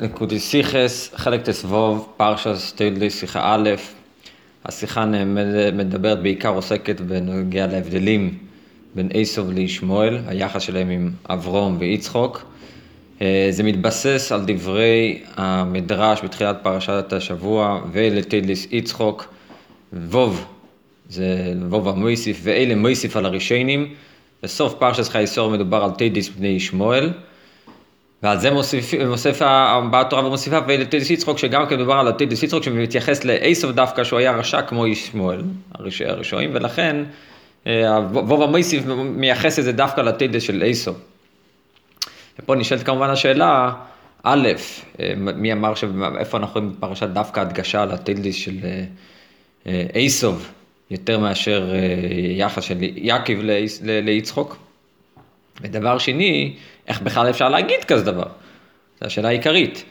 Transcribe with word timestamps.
נקודיסיכס, 0.00 1.10
חלק 1.14 1.42
תסבוב, 1.42 2.12
פרשס 2.16 2.72
תלדי, 2.76 3.10
שיחה 3.10 3.54
א', 3.54 3.70
השיחה 4.64 5.06
מדברת 5.72 6.22
בעיקר 6.22 6.48
עוסקת 6.48 7.00
בנוגע 7.00 7.66
להבדלים 7.66 8.38
בין 8.94 9.08
עשוב 9.14 9.50
לישמואל, 9.50 10.18
היחס 10.26 10.62
שלהם 10.62 10.90
עם 10.90 11.10
אברום 11.28 11.76
ויצחוק. 11.78 12.44
אה, 13.22 13.48
זה 13.50 13.62
מתבסס 13.62 14.32
על 14.32 14.42
דברי 14.46 15.22
המדרש 15.36 16.20
בתחילת 16.24 16.58
פרשת 16.62 17.12
השבוע, 17.12 17.80
ולתדליס 17.92 18.66
יצחוק, 18.70 19.34
ווב, 19.92 20.44
זה 21.08 21.54
ווב 21.68 21.88
המויסיף, 21.88 22.40
ואלה 22.42 22.74
מויסיף 22.74 23.16
על 23.16 23.26
הרישיינים. 23.26 23.94
בסוף 24.42 24.74
פרשת 24.74 25.08
חייסור 25.08 25.50
מדובר 25.50 25.84
על 25.84 25.90
תדליס 25.90 26.28
בני 26.28 26.48
ישמואל. 26.48 27.10
ועל 28.22 28.40
זה 28.40 28.50
מוסיף, 28.50 28.94
מוסיף 29.08 29.42
הבעת 29.42 30.10
תורה 30.10 30.26
ומוסיפה 30.26 30.58
ולטידיס 30.68 31.10
יצחוק, 31.10 31.38
שגם 31.38 31.66
כן 31.68 31.76
מדובר 31.76 31.94
על 31.94 32.08
הטידיס 32.08 32.42
יצחוק, 32.42 32.62
שמתייחס 32.62 33.24
לאייסוף 33.24 33.70
דווקא, 33.70 34.04
שהוא 34.04 34.18
היה 34.18 34.32
רשע 34.32 34.62
כמו 34.62 34.86
ישמואל, 34.86 35.42
הראשונים, 36.06 36.50
ולכן 36.52 37.04
אה, 37.66 37.98
ווב 38.12 38.42
המויסיף 38.42 38.84
מייחס 39.04 39.58
את 39.58 39.64
זה 39.64 39.72
דווקא 39.72 40.00
לטידיס 40.00 40.42
של 40.42 40.62
אייסוף. 40.62 40.96
ופה 42.38 42.54
נשאלת 42.54 42.82
כמובן 42.82 43.10
השאלה, 43.10 43.72
א', 44.22 44.48
אה, 45.00 45.12
מי 45.16 45.52
אמר 45.52 45.74
שאיפה 45.74 46.38
אנחנו 46.38 46.60
רואים 46.60 46.74
בפרשת 46.76 47.08
דווקא 47.08 47.40
הדגשה 47.40 47.82
על 47.82 47.90
הטידיס 47.90 48.36
של 48.36 48.58
אייסוף, 49.94 50.36
אה, 50.36 50.50
יותר 50.90 51.18
מאשר 51.18 51.70
יחס 52.36 52.62
של 52.62 52.76
יעקב 52.80 53.34
ליצחוק? 53.82 54.69
ודבר 55.60 55.98
שני, 55.98 56.56
איך 56.88 57.02
בכלל 57.02 57.30
אפשר 57.30 57.48
להגיד 57.48 57.84
כזה 57.84 58.04
דבר? 58.04 58.26
זו 59.00 59.06
השאלה 59.06 59.28
העיקרית. 59.28 59.84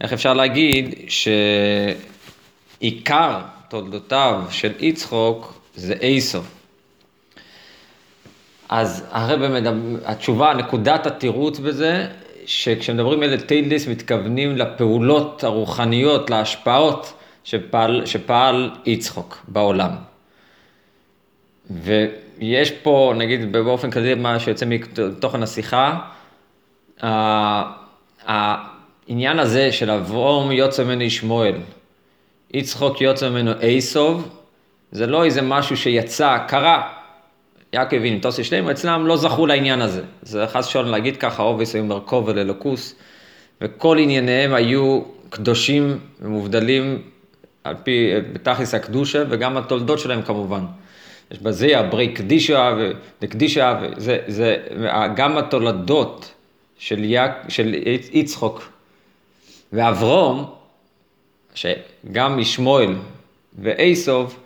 איך 0.00 0.12
אפשר 0.12 0.34
להגיד 0.34 0.94
שעיקר 2.80 3.40
תולדותיו 3.68 4.42
של 4.50 4.72
יצחוק 4.80 5.60
זה 5.74 5.94
איסוף. 6.00 6.46
אז 8.68 9.06
הרב 9.10 9.48
מדבר, 9.48 9.98
התשובה, 10.04 10.54
נקודת 10.54 11.06
התירוץ 11.06 11.58
בזה, 11.58 12.06
שכשמדברים 12.46 13.22
על 13.22 13.40
טיילדיס 13.40 13.88
מתכוונים 13.88 14.56
לפעולות 14.56 15.44
הרוחניות, 15.44 16.30
להשפעות 16.30 17.12
שפעל, 17.44 18.06
שפעל 18.06 18.70
יצחוק 18.86 19.44
בעולם. 19.48 19.90
ו... 21.70 22.06
יש 22.40 22.70
פה, 22.70 23.12
נגיד 23.16 23.52
באופן 23.52 23.90
כללי, 23.90 24.14
מה 24.14 24.40
שיוצא 24.40 24.66
מתוכן 24.68 25.42
השיחה, 25.42 26.00
העניין 28.26 29.38
הזה 29.38 29.72
של 29.72 29.90
אברום 29.90 30.52
יוצא 30.52 30.84
ממנו 30.84 31.02
ישמואל, 31.02 31.54
יצחוק 32.54 33.00
יוצא 33.00 33.30
ממנו 33.30 33.52
אייסוב, 33.62 34.28
זה 34.92 35.06
לא 35.06 35.24
איזה 35.24 35.42
משהו 35.42 35.76
שיצא, 35.76 36.38
קרה. 36.48 36.92
יעקב 37.72 37.96
הבין, 37.96 38.18
תוסי 38.18 38.44
שלמה, 38.44 38.70
אצלם 38.70 39.06
לא 39.06 39.16
זכו 39.16 39.46
לעניין 39.46 39.82
הזה. 39.82 40.02
זה 40.22 40.46
חס 40.46 40.68
ושלום 40.68 40.86
להגיד 40.86 41.16
ככה, 41.16 41.42
אובייס 41.42 41.74
היו 41.74 41.84
מרכוב 41.84 42.28
וללוקוס, 42.28 42.94
וכל 43.60 43.98
ענייניהם 43.98 44.54
היו 44.54 45.00
קדושים 45.30 45.98
ומובדלים 46.20 47.02
על 47.64 47.74
פי, 47.84 48.10
בתכלס 48.32 48.74
הקדושה, 48.74 49.22
וגם 49.28 49.56
התולדות 49.56 49.98
שלהם 49.98 50.22
כמובן. 50.22 50.64
יש 51.34 51.40
בזה 51.40 51.78
הברי 51.78 52.08
קדישה 52.08 52.76
וקדישה, 53.22 53.80
וזה, 53.82 54.18
זה, 54.26 54.56
גם 55.16 55.38
התולדות 55.38 56.32
של, 56.78 57.04
יק, 57.04 57.30
של 57.48 57.74
יצחוק 58.12 58.72
ואברום, 59.72 60.50
שגם 61.54 62.38
משמואל 62.38 62.94
ואיסוב, 63.58 64.38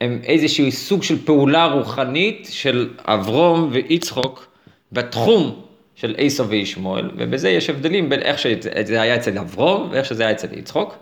הם 0.00 0.20
איזשהו 0.24 0.72
סוג 0.72 1.02
של 1.02 1.26
פעולה 1.26 1.66
רוחנית 1.66 2.48
של 2.50 2.90
אברום 3.04 3.68
ויצחוק 3.72 4.46
בתחום 4.92 5.62
של 5.94 6.14
איסוב 6.18 6.46
וישמואל, 6.50 7.10
ובזה 7.16 7.50
יש 7.50 7.70
הבדלים 7.70 8.08
בין 8.08 8.22
איך 8.22 8.38
שזה 8.38 9.02
היה 9.02 9.16
אצל 9.16 9.38
אברום 9.38 9.88
ואיך 9.90 10.06
שזה 10.06 10.22
היה 10.22 10.32
אצל 10.32 10.58
יצחוק, 10.58 10.94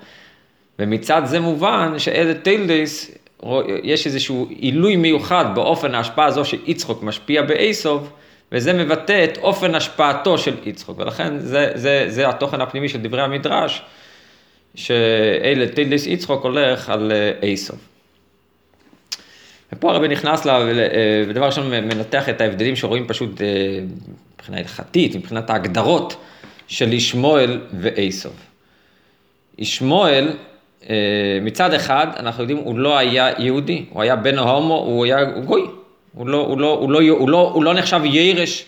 ומצד 0.78 1.22
זה 1.24 1.40
מובן 1.40 1.94
שאלה 1.98 2.34
טיילדייס 2.34 3.23
יש 3.82 4.06
איזשהו 4.06 4.46
עילוי 4.50 4.96
מיוחד 4.96 5.44
באופן 5.54 5.94
ההשפעה 5.94 6.26
הזו 6.26 6.44
שיצחוק 6.44 7.02
משפיע 7.02 7.42
באייסוב, 7.42 8.10
וזה 8.52 8.72
מבטא 8.72 9.24
את 9.24 9.38
אופן 9.38 9.74
השפעתו 9.74 10.38
של 10.38 10.54
יצחוק, 10.64 10.98
ולכן 10.98 11.38
זה, 11.38 11.70
זה, 11.74 12.04
זה 12.08 12.28
התוכן 12.28 12.60
הפנימי 12.60 12.88
של 12.88 13.02
דברי 13.02 13.22
המדרש, 13.22 13.82
שאלה 14.74 15.66
תילדיס 15.68 16.06
יצחוק 16.06 16.44
הולך 16.44 16.90
על 16.90 17.12
אייסוב. 17.42 17.78
ופה 19.72 19.92
הרבי 19.92 20.08
נכנס, 20.08 20.44
לה, 20.44 20.66
ודבר 21.28 21.46
ראשון 21.46 21.70
מנתח 21.70 22.28
את 22.28 22.40
ההבדלים 22.40 22.76
שרואים 22.76 23.06
פשוט 23.06 23.40
אה, 23.40 23.46
מבחינה 24.34 24.58
הלכתית, 24.58 25.16
מבחינת 25.16 25.50
ההגדרות 25.50 26.16
של 26.68 26.92
ישמואל 26.92 27.60
ואייסוב. 27.80 28.32
ישמואל 29.58 30.28
אה, 30.28 30.34
מצד 31.42 31.74
אחד, 31.74 32.06
אנחנו 32.16 32.42
יודעים, 32.42 32.58
הוא 32.58 32.78
לא 32.78 32.98
היה 32.98 33.30
יהודי, 33.38 33.84
הוא 33.90 34.02
היה 34.02 34.16
בן 34.16 34.38
ההומו, 34.38 34.74
הוא 34.74 35.04
היה 35.04 35.24
גוי. 35.24 35.66
הוא 36.14 36.26
לא, 36.26 36.36
הוא 36.36 36.58
לא, 36.58 36.78
הוא 36.80 36.90
לא, 36.90 37.00
הוא 37.00 37.28
לא, 37.28 37.50
הוא 37.54 37.64
לא 37.64 37.74
נחשב 37.74 38.00
ירש 38.04 38.64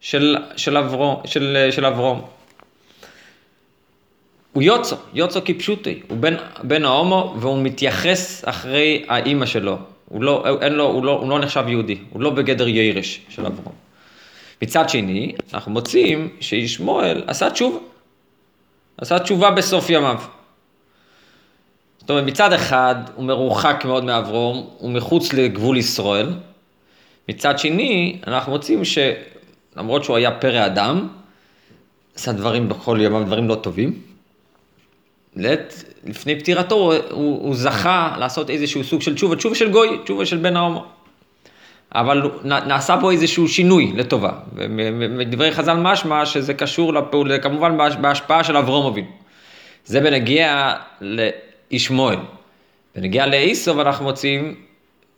של, 0.00 0.36
של, 0.56 0.76
אברום, 0.76 1.20
של, 1.24 1.68
של 1.70 1.86
אברום. 1.86 2.20
הוא 4.52 4.62
יוצו, 4.62 4.96
יוצו 5.14 5.40
כפשוטי, 5.44 6.00
הוא 6.08 6.18
בן, 6.18 6.34
בן 6.62 6.84
ההומו 6.84 7.34
והוא 7.38 7.62
מתייחס 7.62 8.42
אחרי 8.46 9.04
האימא 9.08 9.46
שלו. 9.46 9.78
הוא 10.08 10.22
לא, 10.22 10.44
אין 10.60 10.72
לו, 10.72 10.84
הוא, 10.84 11.04
לא, 11.04 11.10
הוא 11.10 11.30
לא 11.30 11.38
נחשב 11.38 11.64
יהודי, 11.68 11.98
הוא 12.10 12.22
לא 12.22 12.30
בגדר 12.30 12.68
ירש 12.68 13.20
של 13.28 13.46
אברום. 13.46 13.74
מצד 14.62 14.88
שני, 14.88 15.34
אנחנו 15.54 15.72
מוצאים 15.72 16.28
שישמואל 16.40 17.22
עשה 17.26 17.50
תשובה. 17.50 17.78
עשה 18.98 19.18
תשובה 19.18 19.50
בסוף 19.50 19.90
ימיו. 19.90 20.20
זאת 22.04 22.10
אומרת, 22.10 22.24
מצד 22.24 22.52
אחד 22.52 22.94
הוא 23.14 23.24
מרוחק 23.24 23.84
מאוד 23.84 24.04
מאברום, 24.04 24.66
הוא 24.78 24.90
מחוץ 24.90 25.32
לגבול 25.32 25.76
ישראל. 25.76 26.28
מצד 27.28 27.58
שני, 27.58 28.20
אנחנו 28.26 28.52
מוצאים 28.52 28.82
שלמרות 28.84 30.04
שהוא 30.04 30.16
היה 30.16 30.30
פרא 30.30 30.66
אדם, 30.66 31.08
עשה 32.14 32.32
דברים 32.32 32.68
בכל 32.68 32.98
ימיו, 33.00 33.24
דברים 33.24 33.48
לא 33.48 33.54
טובים. 33.54 33.98
לעת, 35.36 35.84
לפני 36.04 36.38
פטירתו 36.40 36.74
הוא, 36.74 36.94
הוא, 37.10 37.54
זכה 37.54 38.16
לעשות 38.18 38.50
איזשהו 38.50 38.84
סוג 38.84 39.02
של 39.02 39.14
תשובה, 39.14 39.36
תשובה 39.36 39.54
של 39.54 39.70
גוי, 39.70 39.98
תשובה 40.04 40.26
של 40.26 40.36
בן 40.36 40.56
ההומו. 40.56 40.84
אבל 41.94 42.30
נעשה 42.44 42.96
בו 42.96 43.10
איזשהו 43.10 43.48
שינוי 43.48 43.92
לטובה. 43.96 44.32
ומדברי 44.54 45.52
חז"ל 45.52 45.76
משמע 45.76 46.26
שזה 46.26 46.54
קשור 46.54 46.94
לפעול, 46.94 47.38
כמובן 47.38 47.76
בהשפעה 48.00 48.44
של 48.44 48.56
אברום 48.56 48.86
אבינו. 48.86 49.08
זה 49.84 50.00
בנגיע 50.00 50.74
ישמואל. 51.70 52.18
בנגיע 52.96 53.26
לאיסוב 53.26 53.78
אנחנו 53.78 54.04
מוצאים 54.04 54.54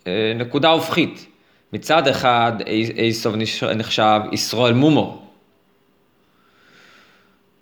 אה, 0.06 0.32
נקודה 0.34 0.68
הופכית. 0.68 1.26
מצד 1.72 2.08
אחד 2.08 2.52
איסוב 2.96 3.34
נחשב 3.76 4.20
ישראל 4.32 4.72
מומו. 4.72 5.22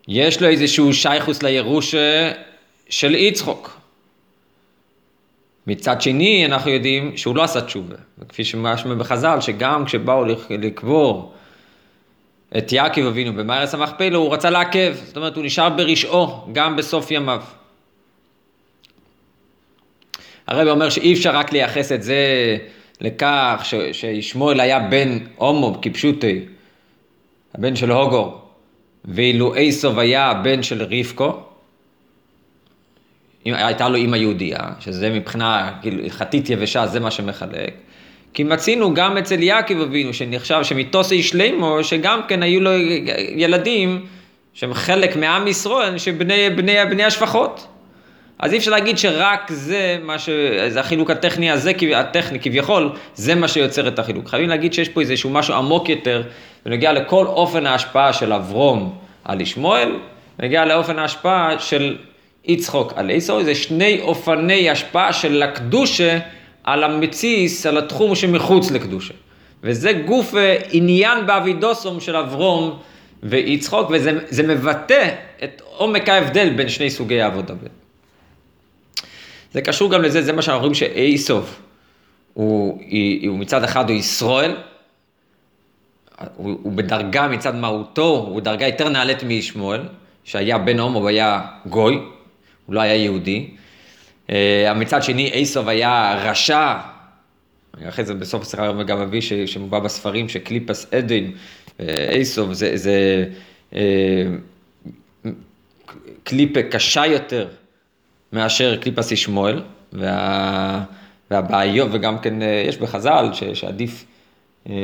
יש 0.09 0.43
לו 0.43 0.49
איזשהו 0.49 0.95
שייכוס 0.95 1.43
לירושה 1.43 2.33
של 2.89 3.15
יצחוק. 3.15 3.81
מצד 5.67 6.03
שני, 6.03 6.47
אנחנו 6.47 6.71
יודעים 6.71 7.17
שהוא 7.17 7.37
לא 7.37 7.43
עשה 7.43 7.61
תשובה. 7.61 7.97
וכפי 8.19 8.45
שמשמע 8.45 8.95
בחז"ל, 8.95 9.41
שגם 9.41 9.85
כשבאו 9.85 10.25
לקבור 10.51 11.35
את 12.59 12.73
יעקב 12.73 13.07
אבינו 13.07 13.33
במארץ 13.33 13.75
המכפלה, 13.75 14.17
הוא 14.17 14.35
רצה 14.35 14.51
לעכב. 14.51 14.95
זאת 15.05 15.17
אומרת, 15.17 15.37
הוא 15.37 15.45
נשאר 15.45 15.69
ברשעו, 15.69 16.47
גם 16.53 16.77
בסוף 16.77 17.11
ימיו. 17.11 17.43
הרב 20.47 20.69
אומר 20.69 20.91
שאי 20.91 21.13
אפשר 21.13 21.37
רק 21.37 21.53
לייחס 21.53 21.93
את 21.93 22.03
זה 22.03 22.17
לכך 23.01 23.61
ש, 23.65 23.75
שישמואל 23.93 24.61
היה 24.61 24.81
בן 24.81 25.19
הומו 25.37 25.79
כפשוטי, 25.83 26.41
הבן 27.55 27.77
של 27.77 27.91
הוגו, 27.91 28.39
ואילו 29.05 29.55
איסוב 29.55 29.99
היה 29.99 30.35
בן 30.35 30.63
של 30.63 30.83
רבקו, 30.83 31.41
הייתה 33.45 33.89
לו 33.89 33.97
אימא 33.97 34.17
יהודייה, 34.17 34.59
שזה 34.81 35.11
מבחינה 35.11 35.71
כאילו, 35.83 36.03
הלכתית 36.03 36.51
יבשה, 36.51 36.87
זה 36.87 37.01
מה 37.01 37.11
שמחלק. 37.11 37.75
כי 38.35 38.45
מצינו 38.45 38.95
גם 38.95 39.17
אצל 39.17 39.43
יעקב 39.43 39.81
אבינו, 39.81 40.15
שנחשב 40.15 40.61
שמתוסי 40.63 41.23
שלימו, 41.23 41.85
שגם 41.85 42.21
כן 42.29 42.43
היו 42.43 42.61
לו 42.61 42.71
ילדים 43.37 44.07
שהם 44.55 44.75
חלק 44.75 45.17
מעם 45.17 45.47
ישראל, 45.47 45.99
שבני 45.99 46.51
בני, 46.51 46.77
בני 46.91 47.05
השפחות. 47.05 47.67
אז 48.45 48.53
אי 48.53 48.59
אפשר 48.59 48.71
להגיד 48.71 48.99
שרק 48.99 49.51
זה 49.53 49.99
מה 50.03 50.19
ש... 50.19 50.29
זה 50.69 50.81
החילוק 50.81 51.11
הטכני 51.11 51.51
הזה, 51.51 51.73
הטכני 51.97 52.41
כביכול, 52.41 52.91
זה 53.15 53.35
מה 53.35 53.49
שיוצר 53.49 53.89
את 53.89 53.99
החילוק. 53.99 54.29
חייבים 54.29 54.49
להגיד 54.49 54.75
שיש 54.75 54.89
פה 54.89 55.01
איזשהו 55.01 55.31
משהו 55.31 55.55
עמוק 55.55 55.89
יותר, 55.89 56.23
בנוגע 56.67 56.93
לכל 56.93 57.27
אופן 57.27 57.67
ההשפעה 57.67 58.13
של 58.13 58.33
אברום 58.33 58.99
על 59.25 59.41
ישמואל, 59.41 59.97
ונגיע 60.39 60.65
לאופן 60.65 60.99
ההשפעה 60.99 61.59
של 61.59 61.97
יצחוק 62.45 62.93
על 62.97 63.11
איסור, 63.11 63.43
זה 63.43 63.55
שני 63.55 64.01
אופני 64.01 64.71
השפעה 64.71 65.13
של 65.13 65.43
הקדושה 65.43 66.19
על 66.65 66.85
המציס, 66.85 67.67
על 67.67 67.79
התחום 67.79 68.15
שמחוץ 68.15 68.71
לקדושה. 68.71 69.15
וזה 69.63 69.93
גוף 69.93 70.35
אה, 70.35 70.57
עניין 70.71 71.27
באבידוסום 71.27 72.01
של 72.01 72.17
אברום 72.17 72.79
ויצחוק, 73.23 73.91
וזה 73.91 74.43
מבטא 74.43 75.09
את 75.45 75.63
עומק 75.77 76.09
ההבדל 76.09 76.51
בין 76.51 76.69
שני 76.69 76.91
סוגי 76.91 77.21
העבודה. 77.21 77.55
זה 79.55 79.63
קשור 79.63 79.91
גם 79.91 80.03
לזה, 80.03 80.23
זה 80.23 80.33
מה 80.33 80.43
שאנחנו 80.43 80.61
רואים 80.61 80.75
שאיסוף 80.75 81.61
הוא, 82.35 82.83
הוא 83.29 83.39
מצד 83.39 83.65
אחד 83.65 83.91
הוא 83.91 83.99
ישראל, 83.99 84.57
הוא, 86.37 86.59
הוא 86.63 86.73
בדרגה 86.73 87.29
מצד 87.29 87.55
מהותו, 87.55 88.27
הוא 88.29 88.41
דרגה 88.41 88.67
יותר 88.67 88.89
נעלית 88.89 89.23
מישמעאל, 89.23 89.81
שהיה 90.25 90.59
בן 90.59 90.79
הומו 90.79 91.03
והיה 91.03 91.41
גוי, 91.67 91.95
הוא 92.67 92.75
לא 92.75 92.81
היה 92.81 92.95
יהודי. 92.95 93.51
Uh, 94.29 94.33
מצד 94.75 95.03
שני, 95.03 95.31
איסוף 95.33 95.67
היה 95.67 96.15
רשע, 96.25 96.75
אחרי 97.89 98.05
זה 98.05 98.15
בסוף 98.15 98.43
השיחה 98.43 98.83
גם 98.83 98.99
אבי 98.99 99.21
שמובא 99.47 99.79
בספרים 99.79 100.29
שקליפס 100.29 100.87
עדן, 100.93 101.25
איסוף 101.89 102.53
זה, 102.53 102.77
זה 102.77 103.25
uh, 103.73 103.77
קליפה 106.25 106.63
קשה 106.63 107.07
יותר 107.07 107.49
מאשר 108.35 108.77
קליפס 108.77 109.13
ישמעאל, 109.13 109.63
וה, 109.93 110.85
והבעיות, 111.31 111.89
וגם 111.93 112.19
כן 112.19 112.43
אה, 112.43 112.65
יש 112.69 112.77
בחז"ל 112.79 113.29
ש, 113.33 113.45
שעדיף 113.45 114.05
אה, 114.69 114.75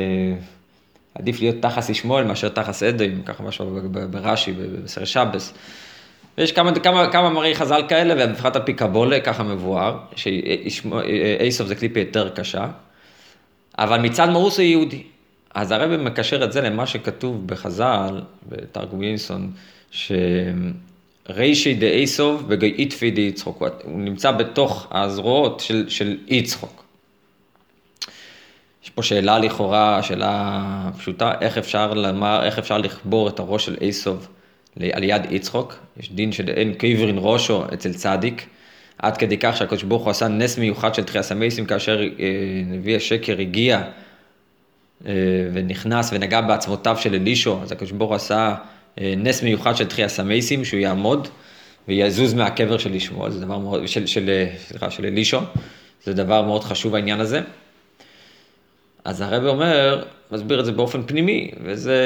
עדיף 1.15 1.39
להיות 1.39 1.55
תחס 1.61 1.89
ישמעאל 1.89 2.23
מאשר 2.23 2.49
תחס 2.49 2.83
עדים, 2.83 3.21
ככה 3.25 3.43
משהו 3.43 3.79
ברש"י, 4.09 4.53
בסר 4.83 5.05
שבס. 5.05 5.53
ויש 6.37 6.51
כמה, 6.51 6.79
כמה, 6.79 7.11
כמה 7.11 7.29
מראי 7.29 7.55
חז"ל 7.55 7.81
כאלה, 7.87 8.25
ובפרט 8.29 8.55
על 8.55 8.61
פי 8.61 8.73
קבולה, 8.73 9.19
ככה 9.19 9.43
מבואר, 9.43 9.97
שאייסוף 10.15 11.67
זה 11.67 11.75
קליפה 11.75 11.99
יותר 11.99 12.29
קשה, 12.29 12.67
אבל 13.79 13.99
מצד 13.99 14.29
מאוס 14.29 14.57
הוא 14.57 14.63
יהודי. 14.63 15.03
אז 15.55 15.71
הרב 15.71 15.97
מקשר 15.97 16.43
את 16.43 16.51
זה 16.51 16.61
למה 16.61 16.87
שכתוב 16.87 17.47
בחז"ל, 17.47 18.21
בתרגום 18.49 19.03
ינסון, 19.03 19.51
ש... 19.91 20.11
רישי 21.29 21.73
דה 21.73 21.87
איסוב 21.87 22.43
וגאיתפי 22.47 23.11
דה 23.11 23.21
יצחוק, 23.21 23.63
הוא 23.83 23.99
נמצא 23.99 24.31
בתוך 24.31 24.87
הזרועות 24.91 25.59
של, 25.59 25.89
של 25.89 26.17
יצחוק. 26.27 26.83
יש 28.83 28.89
פה 28.89 29.03
שאלה 29.03 29.39
לכאורה, 29.39 30.03
שאלה 30.03 30.89
פשוטה, 30.97 31.33
איך 31.41 31.57
אפשר 31.57 31.93
לומר, 31.93 32.43
איך 32.43 32.59
אפשר 32.59 32.77
לקבור 32.77 33.29
את 33.29 33.39
הראש 33.39 33.65
של 33.65 33.77
עשיו 33.81 34.27
על 34.93 35.03
יד 35.03 35.21
יצחק? 35.31 35.75
יש 35.97 36.11
דין 36.11 36.31
שאין 36.31 36.73
קוברין 36.73 37.17
רשע 37.19 37.63
אצל 37.73 37.93
צדיק, 37.93 38.45
עד 38.97 39.17
כדי 39.17 39.37
כך 39.37 39.57
שהקדוש 39.57 39.83
ברוך 39.83 40.03
הוא 40.03 40.11
עשה 40.11 40.27
נס 40.27 40.57
מיוחד 40.57 40.95
של 40.95 41.03
תחיית 41.03 41.23
המתים 41.23 41.65
כאשר 41.65 42.01
אה, 42.01 42.05
נביא 42.65 42.95
השקר 42.95 43.39
הגיע 43.39 43.81
אה, 45.05 45.11
ונכנס 45.53 46.09
ונגע 46.13 46.41
בעצמותיו 46.41 46.97
של 46.99 47.13
אלישע, 47.13 47.59
אז 47.63 47.71
הקדוש 47.71 47.91
ברוך 47.91 48.09
הוא 48.09 48.15
עשה 48.15 48.55
נס 48.97 49.43
מיוחד 49.43 49.75
של 49.75 49.85
תחיית 49.85 50.09
המתים, 50.09 50.65
שהוא 50.65 50.79
יעמוד 50.79 51.27
ויזוז 51.87 52.33
מהקבר 52.33 52.77
של 52.77 52.95
ישמעאל, 52.95 53.31
זה 53.31 53.45
דבר 53.45 53.57
מאוד, 53.57 53.87
של, 53.87 54.07
של, 54.07 54.29
אה, 54.29 54.47
סליחה, 54.57 54.91
של 54.91 55.05
אלישע, 55.05 55.39
זה 56.03 56.13
דבר 56.13 56.41
מאוד 56.41 56.63
חשוב 56.63 56.95
העניין 56.95 57.19
הזה. 57.19 57.41
אז 59.05 59.21
הרב 59.21 59.45
אומר, 59.45 60.03
מסביר 60.31 60.59
את 60.59 60.65
זה 60.65 60.71
באופן 60.71 61.01
פנימי, 61.05 61.51
וזה 61.63 61.97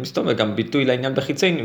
מסתובב 0.00 0.36
גם 0.36 0.56
ביטוי 0.56 0.84
לעניין 0.84 1.14
בחיצייני, 1.14 1.62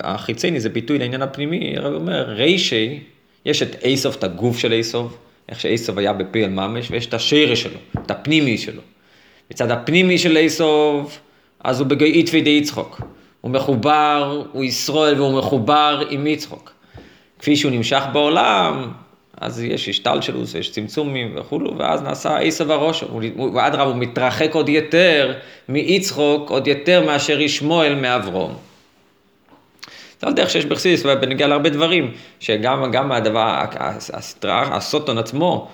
החיצייני 0.00 0.60
זה 0.60 0.68
ביטוי 0.68 0.98
לעניין 0.98 1.22
הפנימי, 1.22 1.74
הרב 1.76 1.94
אומר, 1.94 2.30
רישי, 2.30 3.00
יש 3.44 3.62
את 3.62 3.84
אייסוף, 3.84 4.16
את 4.16 4.24
הגוף 4.24 4.58
של 4.58 4.72
אייסוף, 4.72 5.18
איך 5.48 5.60
שאייסוף 5.60 5.98
היה 5.98 6.12
בפי 6.12 6.44
אל 6.44 6.50
ממש, 6.50 6.90
ויש 6.90 7.06
את 7.06 7.14
השירה 7.14 7.56
שלו, 7.56 7.78
את 8.04 8.10
הפנימי 8.10 8.58
שלו. 8.58 8.82
מצד 9.50 9.70
הפנימי 9.70 10.18
של 10.18 10.36
אייסוף, 10.36 11.20
אז 11.64 11.80
הוא 11.80 11.86
בגאית 11.86 12.30
וידי 12.32 12.50
יצחוק. 12.50 13.00
הוא 13.46 13.52
מחובר, 13.52 14.42
הוא 14.52 14.64
ישראל 14.64 15.20
והוא 15.20 15.38
מחובר 15.38 16.02
עם 16.10 16.26
יצחוק. 16.26 16.72
כפי 17.38 17.56
שהוא 17.56 17.72
נמשך 17.72 18.02
בעולם, 18.12 18.92
אז 19.40 19.62
יש 19.62 19.88
השתלשלוס, 19.88 20.54
יש 20.54 20.70
צמצומים 20.70 21.34
וכולו, 21.36 21.78
ואז 21.78 22.02
נעשה 22.02 22.38
עשב 22.38 22.70
הראש, 22.70 23.04
ואדרבה 23.54 23.82
הוא 23.82 23.96
מתרחק 23.96 24.54
עוד 24.54 24.68
יותר 24.68 25.34
מיצחוק, 25.68 26.50
עוד 26.50 26.66
יותר 26.66 27.06
מאשר 27.06 27.40
ישמואל 27.40 27.94
מאברום. 27.94 28.54
זה 30.20 30.26
על 30.26 30.32
דרך 30.32 30.50
שיש 30.50 30.64
בחסיס, 30.64 31.02
ובנגיע 31.04 31.46
להרבה 31.46 31.68
דברים, 31.68 32.12
שגם 32.40 32.90
גם 32.92 33.12
הדבר, 33.12 33.64
הסטרה, 34.12 34.76
הסוטון 34.76 35.18
עצמו, 35.18 35.68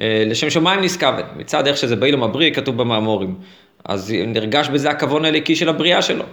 אה, 0.00 0.22
לשם 0.26 0.50
שמיים 0.50 0.80
נשכבת, 0.80 1.24
מצד 1.36 1.66
איך 1.66 1.76
שזה 1.76 1.96
באילו 1.96 2.18
מבריא, 2.18 2.54
כתוב 2.54 2.76
במאמורים. 2.76 3.34
אז 3.84 4.14
נרגש 4.26 4.68
בזה 4.68 4.90
הכוון 4.90 5.24
הליקי 5.24 5.56
של 5.56 5.68
הבריאה 5.68 6.02
שלו. 6.02 6.24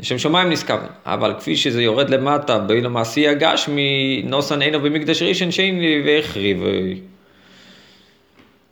לשם 0.00 0.18
שמיים 0.18 0.50
נשכב, 0.50 0.78
אבל 1.06 1.34
כפי 1.38 1.56
שזה 1.56 1.82
יורד 1.82 2.10
למטה, 2.10 2.58
באילו 2.58 2.90
מעשי 2.90 3.28
הגשמי, 3.28 4.22
נוסן 4.24 4.62
אינו 4.62 4.80
במקדש 4.80 5.22
ראשון 5.22 5.50
שני 5.50 6.02
והחריב. 6.06 6.62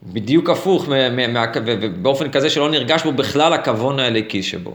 בדיוק 0.02 0.50
הפוך, 0.50 0.88
באופן 2.02 2.30
כזה 2.30 2.50
שלא 2.50 2.70
נרגש 2.70 3.02
בו 3.02 3.12
בכלל 3.12 3.52
הכוון 3.52 3.98
האליקי 3.98 4.42
שבו. 4.42 4.75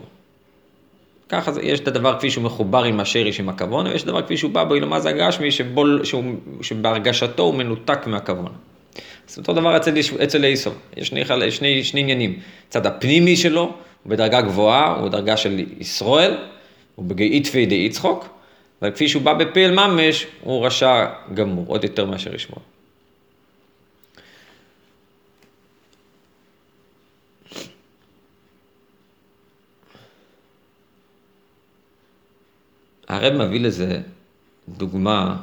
ככה 1.29 1.51
זה, 1.51 1.61
יש 1.61 1.79
את 1.79 1.87
הדבר 1.87 2.17
כפי 2.17 2.29
שהוא 2.29 2.43
מחובר 2.43 2.83
עם 2.83 2.99
השריש 2.99 3.39
עם 3.39 3.49
הכוון, 3.49 3.87
ויש 3.87 4.03
את 4.03 4.07
הדבר 4.07 4.21
כפי 4.21 4.37
שהוא 4.37 4.51
בא 4.51 4.63
באילו 4.63 4.87
מה 4.87 4.99
זה 4.99 5.09
הגשמי, 5.09 5.49
שבהרגשתו 6.61 7.43
הוא 7.43 7.53
מנותק 7.55 8.07
מהכוון. 8.07 8.51
אז 9.29 9.37
אותו 9.37 9.53
דבר 9.53 9.77
אצל, 9.77 9.93
אצל 10.23 10.45
איסוב, 10.45 10.73
יש 10.97 11.07
שני, 11.07 11.51
שני, 11.51 11.83
שני 11.83 11.99
עניינים, 11.99 12.39
צד 12.69 12.85
הפנימי 12.85 13.35
שלו, 13.35 13.73
הוא 14.03 14.09
בדרגה 14.09 14.41
גבוהה, 14.41 14.95
הוא 14.95 15.07
בדרגה 15.07 15.37
של 15.37 15.65
ישראל, 15.79 16.37
הוא 16.95 17.05
בגאית 17.05 17.47
וידי 17.53 17.75
יצחוק, 17.75 18.27
אבל 18.81 18.91
כפי 18.91 19.07
שהוא 19.07 19.23
בא 19.23 19.33
בפעיל 19.33 19.71
ממש, 19.71 20.27
הוא 20.41 20.65
רשע 20.65 21.05
גמור, 21.33 21.65
עוד 21.67 21.83
יותר 21.83 22.05
מאשר 22.05 22.35
ישמעאל. 22.35 22.61
הרב 33.07 33.33
מביא 33.33 33.59
לזה 33.59 34.01
דוגמה 34.69 35.37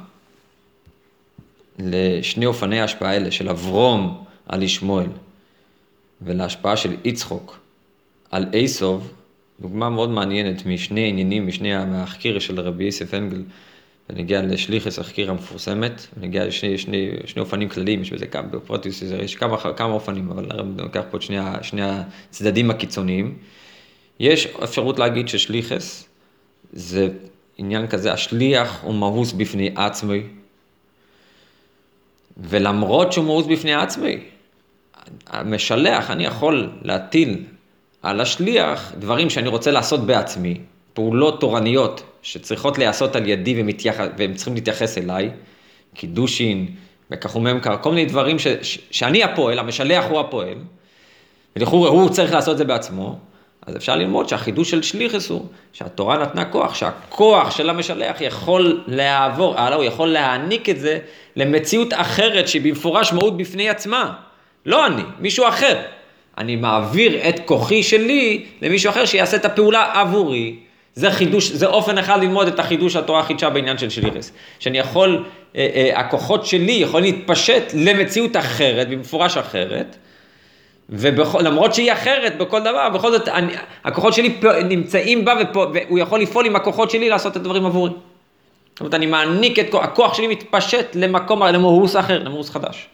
לשני 1.79 2.47
אופני 2.47 2.81
ההשפעה 2.81 3.11
האלה 3.11 3.31
של 3.31 3.49
אברום 3.49 4.25
על 4.47 4.63
ישמעאל 4.63 5.07
ולהשפעה 6.23 6.77
של 6.77 6.97
יצחוק 7.05 7.60
על 8.31 8.47
איסוב, 8.53 9.13
דוגמה 9.61 9.91
מאוד 9.91 10.11
מעניינת 10.11 10.67
משני 10.67 11.09
עניינים, 11.09 11.47
משני 11.47 11.75
המחקיר 11.75 12.39
של 12.39 12.61
רבי 12.61 12.85
יוסף 12.85 13.15
אנגל, 13.15 13.43
ונגיע 14.11 14.43
לשליחס 14.43 14.99
החקיר 14.99 15.31
המפורסמת, 15.31 16.07
ונגיע 16.17 16.45
לשני 16.47 16.79
שני, 16.79 17.11
שני 17.25 17.41
אופנים 17.41 17.69
כלליים, 17.69 18.03
יש 18.03 18.13
בזה 18.13 18.27
כמה, 18.27 18.43
בפרוטיוס 18.43 19.03
יש 19.03 19.35
כמה, 19.35 19.57
כמה 19.77 19.93
אופנים, 19.93 20.31
אבל 20.31 20.47
הרב 20.51 20.81
לוקח 20.81 21.03
פה 21.11 21.17
את 21.17 21.23
שני, 21.23 21.37
שני 21.63 21.83
הצדדים 21.83 22.71
הקיצוניים. 22.71 23.39
יש 24.21 24.47
אפשרות 24.65 24.99
להגיד 24.99 25.29
ששליחס 25.29 26.09
זה 26.73 27.09
עניין 27.59 27.87
כזה, 27.87 28.13
השליח 28.13 28.81
הוא 28.83 28.95
מאוס 28.95 29.33
בפני 29.33 29.71
עצמי, 29.77 30.23
ולמרות 32.37 33.13
שהוא 33.13 33.25
מאוס 33.25 33.47
בפני 33.47 33.75
עצמי, 33.75 34.19
המשלח, 35.27 36.11
אני 36.11 36.25
יכול 36.25 36.71
להטיל 36.83 37.45
על 38.03 38.21
השליח 38.21 38.93
דברים 38.99 39.31
שאני 39.31 39.49
רוצה 39.49 39.71
לעשות 39.71 40.07
בעצמי, 40.07 40.61
פעולות 40.95 41.41
תורניות 41.41 42.03
שצריכות 42.23 42.79
להיעשות 42.79 43.17
על 43.17 43.29
ידי 43.29 43.61
ומתייח... 43.61 43.97
והם 44.19 44.35
צריכים 44.35 44.55
להתייחס 44.55 44.99
אליי, 44.99 45.31
קידושין, 45.95 46.67
ממכר, 47.37 47.77
כל 47.81 47.91
מיני 47.91 48.05
דברים 48.05 48.39
ש... 48.39 48.47
ש... 48.63 48.79
שאני 48.91 49.23
הפועל, 49.23 49.59
המשלח 49.59 50.05
הוא 50.09 50.21
הפועל, 50.21 50.59
ולכאורה 51.57 51.91
הוא 51.91 52.09
צריך 52.09 52.33
לעשות 52.33 52.53
את 52.53 52.59
זה 52.59 52.65
בעצמו, 52.65 53.19
אז 53.67 53.77
אפשר 53.77 53.97
ללמוד 53.97 54.29
שהחידוש 54.29 54.71
של 54.71 54.83
שליחס 54.83 55.31
הוא 55.31 55.47
שהתורה 55.73 56.19
נתנה 56.19 56.45
כוח, 56.45 56.75
שהכוח 56.75 57.51
של 57.51 57.71
המשלח 57.71 58.21
יכול 58.21 58.85
לעבור 58.87 59.59
הלאה, 59.59 59.77
הוא 59.77 59.85
יכול 59.85 60.09
להעניק 60.09 60.69
את 60.69 60.81
זה 60.81 60.99
למציאות 61.37 61.89
אחרת 61.93 62.49
שהיא 62.49 62.63
במפורש 62.63 63.13
מהות 63.13 63.37
בפני 63.37 63.69
עצמה. 63.69 64.13
לא 64.67 64.87
אני, 64.87 65.03
מישהו 65.19 65.49
אחר. 65.49 65.81
אני 66.41 66.57
מעביר 66.57 67.29
את 67.29 67.41
כוחי 67.45 67.83
שלי 67.83 68.45
למישהו 68.63 68.91
אחר 68.91 69.05
שיעשה 69.05 69.37
את 69.37 69.45
הפעולה 69.45 69.91
עבורי. 69.95 70.57
זה 70.95 71.11
חידוש, 71.11 71.51
זה 71.51 71.67
אופן 71.67 71.99
אחד 71.99 72.21
ללמוד 72.21 72.47
את 72.47 72.59
החידוש 72.59 72.97
התורה 72.97 73.23
חידשה 73.23 73.51
בעניין 73.51 73.79
של 73.79 73.91
שליחס. 73.91 74.33
שאני 74.59 74.79
יכול, 74.79 75.25
אה, 75.57 75.69
אה, 75.75 76.01
הכוחות 76.01 76.47
שלי 76.47 76.73
יכולים 76.73 77.15
להתפשט 77.15 77.63
למציאות 77.75 78.37
אחרת, 78.37 78.89
במפורש 78.89 79.37
אחרת. 79.37 79.97
ולמרות 80.89 81.75
שהיא 81.75 81.93
אחרת 81.93 82.39
בכל 82.39 82.61
דבר, 82.61 82.89
בכל 82.89 83.11
זאת 83.11 83.29
אני, 83.29 83.53
הכוחות 83.85 84.15
שלי 84.15 84.41
נמצאים 84.69 85.25
בה 85.25 85.35
ופה, 85.41 85.67
והוא 85.75 85.99
יכול 85.99 86.21
לפעול 86.21 86.47
עם 86.47 86.57
הכוחות 86.57 86.91
שלי 86.91 87.09
לעשות 87.09 87.33
את 87.33 87.37
הדברים 87.37 87.67
עבורי. 87.67 87.91
זאת 87.91 88.81
אומרת, 88.81 88.95
אני 88.95 89.07
מעניק 89.07 89.59
את 89.59 89.75
הכוח 89.75 90.15
שלי 90.15 90.27
מתפשט 90.27 90.87
למקום, 90.95 91.43
למאוס 91.43 91.97
אחר, 91.97 92.23
למאוס 92.23 92.51
חדש. 92.51 92.87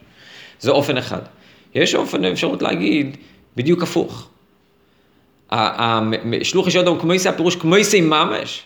זה 0.60 0.70
אופן 0.70 0.96
אחד. 0.96 1.20
יש 1.74 1.94
אופן, 1.94 2.24
אפשרות 2.24 2.62
להגיד, 2.62 3.16
בדיוק 3.56 3.82
הפוך. 3.82 4.28
שלוחי 6.42 6.70
של 6.70 6.78
אדם 6.78 6.98
כמו 7.00 7.14
יסי, 7.14 7.28
הפירוש 7.28 7.56
כמו 7.56 7.76
יסי 7.76 8.00
ממש, 8.00 8.62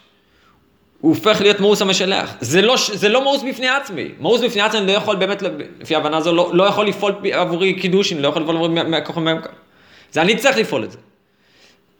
הוא 1.01 1.15
הופך 1.15 1.41
להיות 1.41 1.61
מאוס 1.61 1.83
המשלח. 1.83 2.35
זה 2.41 2.63
לא, 2.63 2.77
זה 2.93 3.09
לא 3.09 3.25
מאוס 3.25 3.43
בפני 3.43 3.69
עצמי. 3.69 4.09
מאוס 4.21 4.41
בפני 4.41 4.63
עצמי 4.63 4.87
לא 4.87 4.93
יכול 4.93 5.17
באמת, 5.17 5.43
לפי 5.81 5.95
ההבנה 5.95 6.17
הזו, 6.17 6.33
לא, 6.33 6.51
לא 6.55 6.65
יכול 6.65 6.87
לפעול 6.87 7.15
עבורי 7.33 7.75
קידושין, 7.75 8.23
לא 8.23 8.29
יכול 8.29 8.43
לפעול 8.43 8.57
עבורי 8.57 8.83
מהכוח 8.85 9.17
הממכר. 9.17 9.51
זה 10.13 10.23
אני 10.23 10.37
צריך 10.37 10.57
לפעול 10.57 10.85
את 10.85 10.93
זה. 10.93 10.99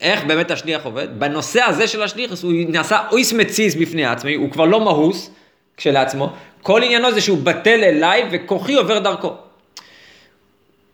איך 0.01 0.25
באמת 0.25 0.51
השליח 0.51 0.85
עובד? 0.85 1.21
בנושא 1.21 1.63
הזה 1.63 1.89
של 1.89 2.03
השליח, 2.03 2.43
הוא 2.43 2.53
נעשה 2.69 2.99
אויס 3.13 3.33
מציז 3.33 3.77
בפני 3.77 4.07
עצמי, 4.07 4.35
הוא 4.35 4.51
כבר 4.51 4.65
לא 4.65 4.81
מאוס 4.81 5.31
כשלעצמו, 5.77 6.33
כל 6.63 6.83
עניינו 6.83 7.13
זה 7.13 7.21
שהוא 7.21 7.39
בטל 7.43 7.85
אליי 7.85 8.25
וכוחי 8.31 8.75
עובר 8.75 8.99
דרכו. 8.99 9.35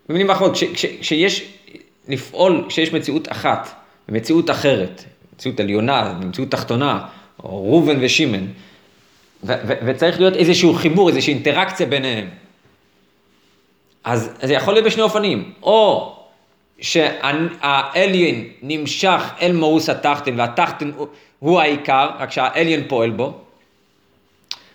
במילים 0.09 0.31
אחרות, 0.31 0.53
כשיש 1.01 1.45
לפעול, 2.09 2.65
כשיש 2.69 2.93
מציאות 2.93 3.33
אחת 3.33 3.75
ומציאות 4.09 4.51
אחרת, 4.51 5.05
מציאות 5.35 5.61
עליונה, 5.61 6.19
מציאות 6.21 6.51
תחתונה, 6.51 7.07
או 7.45 7.65
ראובן 7.65 7.97
ושמן, 8.01 8.47
וצריך 9.87 10.21
להיות 10.21 10.35
איזשהו 10.35 10.75
חיבור, 10.75 11.09
איזושהי 11.09 11.35
אינטראקציה 11.35 11.87
ביניהם. 11.87 12.29
אז 14.05 14.31
זה 14.43 14.55
יכול 14.55 14.75
להיות 14.75 14.87
בשני 14.87 15.03
אופנים, 15.03 15.53
או 15.63 16.13
שהאליין 16.81 18.49
נמשך 18.63 19.23
אל 19.43 19.53
מאוס 19.53 19.89
התחתן 19.89 20.41
והתחתן 20.41 20.91
הוא 21.39 21.61
העיקר, 21.61 22.11
רק 22.19 22.31
שהאליין 22.31 22.83
פועל 22.89 23.11
בו, 23.11 23.39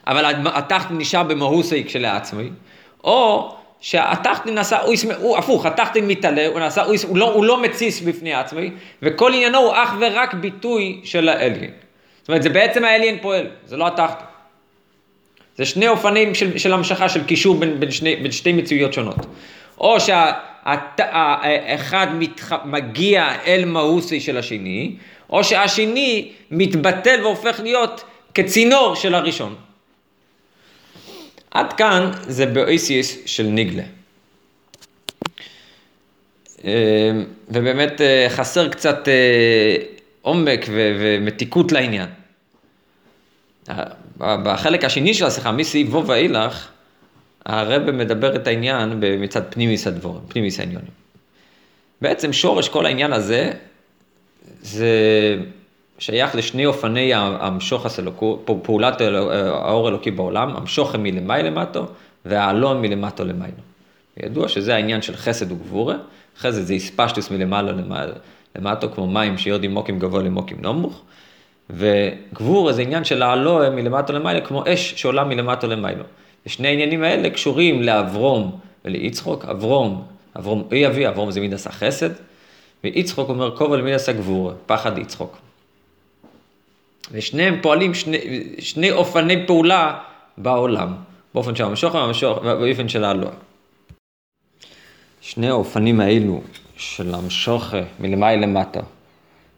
אבל 0.07 0.45
התחתן 0.45 0.97
נשאר 0.97 1.23
במאוסי 1.23 1.83
כשלעצמי, 1.83 2.50
או 3.03 3.55
שהתחתן 3.81 4.53
נעשה, 4.53 4.81
הוא, 4.81 4.95
הוא 5.19 5.38
הפוך, 5.38 5.65
התחתן 5.65 6.07
מתעלה, 6.07 6.47
הוא 6.47 6.59
נעשה, 6.59 6.83
הוא, 6.83 6.95
הוא, 7.07 7.17
לא, 7.17 7.33
הוא 7.33 7.45
לא 7.45 7.61
מתסיס 7.61 8.01
בפני 8.01 8.33
עצמי, 8.33 8.71
וכל 9.01 9.33
עניינו 9.33 9.57
הוא 9.57 9.73
אך 9.75 9.93
ורק 10.00 10.33
ביטוי 10.33 11.01
של 11.03 11.29
האליין. 11.29 11.71
זאת 12.21 12.29
אומרת, 12.29 12.43
זה 12.43 12.50
בעצם 12.50 12.85
האליין 12.85 13.17
פועל, 13.21 13.47
זה 13.65 13.77
לא 13.77 13.88
התחתן. 13.88 14.25
זה 15.57 15.65
שני 15.65 15.88
אופנים 15.88 16.35
של, 16.35 16.57
של 16.57 16.73
המשכה, 16.73 17.09
של 17.09 17.23
קישור 17.23 17.55
בין, 17.55 17.79
בין, 17.79 17.91
שני, 17.91 18.15
בין 18.15 18.31
שתי 18.31 18.53
מציאויות 18.53 18.93
שונות. 18.93 19.25
או 19.77 20.00
שהאחד 20.00 22.07
מתח... 22.13 22.53
מגיע 22.65 23.27
אל 23.45 23.65
מאוסי 23.65 24.19
של 24.19 24.38
השני, 24.38 24.95
או 25.29 25.43
שהשני 25.43 26.31
מתבטל 26.51 27.19
והופך 27.23 27.59
להיות 27.63 28.03
כצינור 28.33 28.95
של 28.95 29.15
הראשון. 29.15 29.55
עד 31.51 31.74
כאן 31.74 32.12
זה 32.27 32.46
באויסיס 32.46 33.17
של 33.25 33.43
ניגלה. 33.43 33.84
אה, 36.65 37.12
ובאמת 37.50 38.01
אה, 38.01 38.25
חסר 38.29 38.70
קצת 38.70 39.08
אה, 39.08 39.75
עומק 40.22 40.65
ומתיקות 40.70 41.72
לעניין. 41.72 42.10
בחלק 44.17 44.86
השני 44.86 45.13
של 45.13 45.25
השיחה, 45.25 45.51
מסעיף 45.51 45.89
וו 45.89 46.08
ואילך, 46.08 46.67
הרב 47.46 47.91
מדבר 47.91 48.36
את 48.36 48.48
העניין 48.48 49.03
מצד 49.20 49.41
פנימיס 49.50 49.88
הדבורים, 49.88 50.22
פנימיס 50.27 50.60
העניונים. 50.60 50.91
בעצם 52.01 52.34
שורש 52.34 52.70
כל 52.70 52.86
העניין 52.86 53.13
הזה, 53.13 53.51
זה 54.62 54.89
שייך 56.01 56.36
לשני 56.36 56.65
אופני 56.65 57.12
המשוך 57.13 57.86
הסלוקו, 57.86 58.39
פעולת 58.63 59.01
האור 59.01 59.89
אלוקי 59.89 60.12
בעולם, 60.12 60.55
המשוך 60.55 60.96
מלמעלה 60.96 61.43
למטו 61.43 61.86
והעלון 62.25 62.81
מלמטו 62.81 63.24
למיילו. 63.24 63.58
ידוע 64.17 64.48
שזה 64.48 64.75
העניין 64.75 65.01
של 65.01 65.15
חסד 65.15 65.51
וגבורה, 65.51 65.96
חסד 66.39 66.62
זה 66.62 66.74
הספשטוס 66.74 67.31
מלמעלה 67.31 67.72
למטו, 68.55 68.91
כמו 68.91 69.08
מים 69.08 69.38
שיורדים 69.38 69.72
מוקים 69.74 70.00
גבוה 70.00 70.24
למוקים 70.24 70.58
נמוך, 70.62 71.01
וגבורה 71.70 72.74
זה 72.74 72.81
עניין 72.81 73.03
של 73.03 73.20
לעלו 73.20 73.60
מלמטו 73.72 74.13
למיילו, 74.13 74.46
כמו 74.46 74.63
אש 74.67 74.93
שעולה 74.98 75.24
מלמטו 75.24 75.67
למיילו. 75.67 76.03
ושני 76.46 76.67
העניינים 76.67 77.03
האלה 77.03 77.29
קשורים 77.29 77.84
לאברום 77.84 78.60
וליצחוק, 78.86 79.46
אברום, 79.46 80.03
אברום 80.38 80.63
אי 80.72 80.88
אבי, 80.88 81.08
אברום 81.08 81.31
זה 81.31 81.39
מידס 81.39 81.67
החסד, 81.67 82.10
ויצחוק 82.84 83.29
אומר 83.29 83.58
כובע 83.58 83.81
מידס 83.81 84.10
הגבורה, 84.10 84.53
פחד 84.65 84.98
יצחוק. 84.98 85.50
ושניהם 87.12 87.60
פועלים 87.62 87.93
שני, 87.93 88.17
שני 88.60 88.91
אופני 88.91 89.48
פעולה 89.48 90.00
בעולם, 90.38 90.93
באופן 91.34 91.55
של 91.55 91.63
המשוך 91.63 91.96
ובאופן 91.96 92.89
של 92.89 93.03
העלוה. 93.03 93.31
שני 95.22 95.50
האופנים 95.50 96.00
האלו 96.00 96.41
של 96.77 97.13
המשוך 97.15 97.74
מלמעלה 98.00 98.36
למטה, 98.36 98.79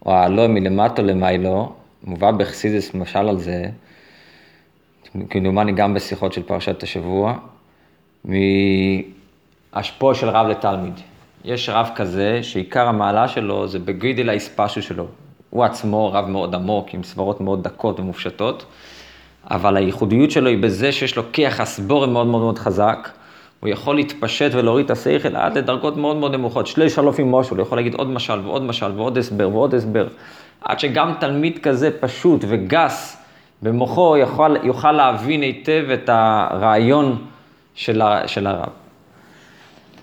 או 0.06 0.12
העלוה 0.12 0.48
מלמטה 0.48 1.02
למיילו, 1.02 1.76
מובא 2.04 2.32
בחסידס 2.32 2.94
משל 2.94 3.30
על 3.30 3.40
זה, 3.40 3.66
כמדומני 5.30 5.72
גם 5.72 5.94
בשיחות 5.94 6.34
של 6.34 6.44
פרשת 6.44 6.84
השבוע, 6.84 7.38
מהשפוע 9.74 10.16
של 10.16 10.30
רב 10.30 10.48
לתלמיד. 10.48 10.94
יש 11.46 11.70
רב 11.70 11.90
כזה 11.96 12.44
שעיקר 12.44 12.88
המעלה 12.88 13.28
שלו 13.28 13.68
זה 13.68 13.80
בגידל 13.80 14.30
האספשו 14.30 14.82
שלו, 14.82 15.08
הוא 15.53 15.63
עצמו 15.63 16.12
רב 16.13 16.25
מאוד 16.29 16.55
עמוק, 16.55 16.93
עם 16.93 17.03
סברות 17.03 17.41
מאוד 17.41 17.63
דקות 17.63 18.00
ומופשטות, 18.00 18.65
אבל 19.51 19.77
הייחודיות 19.77 20.31
שלו 20.31 20.50
היא 20.50 20.63
בזה 20.63 20.91
שיש 20.91 21.15
לו 21.17 21.24
כיח 21.33 21.60
הסבורם 21.60 22.13
מאוד 22.13 22.27
מאוד 22.27 22.41
מאוד 22.41 22.60
חזק, 22.60 23.10
הוא 23.60 23.69
יכול 23.69 23.95
להתפשט 23.95 24.51
ולהוריד 24.53 24.86
את 24.86 24.91
השכל 24.91 25.36
עד 25.36 25.57
לדרגות 25.57 25.98
מאוד 25.98 26.17
מאוד 26.17 26.36
נמוכות. 26.36 26.67
שלי 26.67 26.88
עם 27.19 27.27
מושל, 27.27 27.55
הוא 27.55 27.62
יכול 27.62 27.77
להגיד 27.77 27.93
עוד 27.93 28.10
משל 28.10 28.39
ועוד 28.43 28.63
משל 28.63 28.91
ועוד 28.95 29.17
הסבר 29.17 29.50
ועוד 29.50 29.74
הסבר, 29.74 30.07
עד 30.62 30.79
שגם 30.79 31.13
תלמיד 31.19 31.60
כזה 31.60 31.91
פשוט 32.00 32.45
וגס 32.48 33.24
במוחו 33.62 34.17
יוכל, 34.17 34.55
יוכל 34.63 34.91
להבין 34.91 35.41
היטב 35.41 35.86
את 35.93 36.10
הרעיון 36.13 37.25
של, 37.75 38.01
של 38.25 38.48
הרב. 38.48 38.69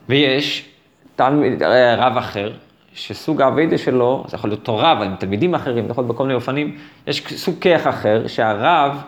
ויש 0.09 0.69
תלמיד, 1.17 1.63
רב 1.99 2.17
אחר, 2.17 2.53
שסוג 2.95 3.43
האביידה 3.43 3.79
שלו, 3.79 4.25
זה 4.29 4.37
יכול 4.37 4.51
להיות 4.51 4.65
תורה, 4.65 4.93
אבל 4.93 5.07
עם 5.07 5.17
תלמידים 5.17 5.55
אחרים, 5.55 5.85
זה 5.85 5.91
יכול 5.91 6.05
להיות 6.05 6.15
בכל 6.15 6.23
מיני 6.23 6.35
אופנים, 6.35 6.77
יש 7.07 7.23
סוג 7.37 7.55
כיח 7.61 7.87
אחר, 7.87 8.27
שהרב 8.27 9.03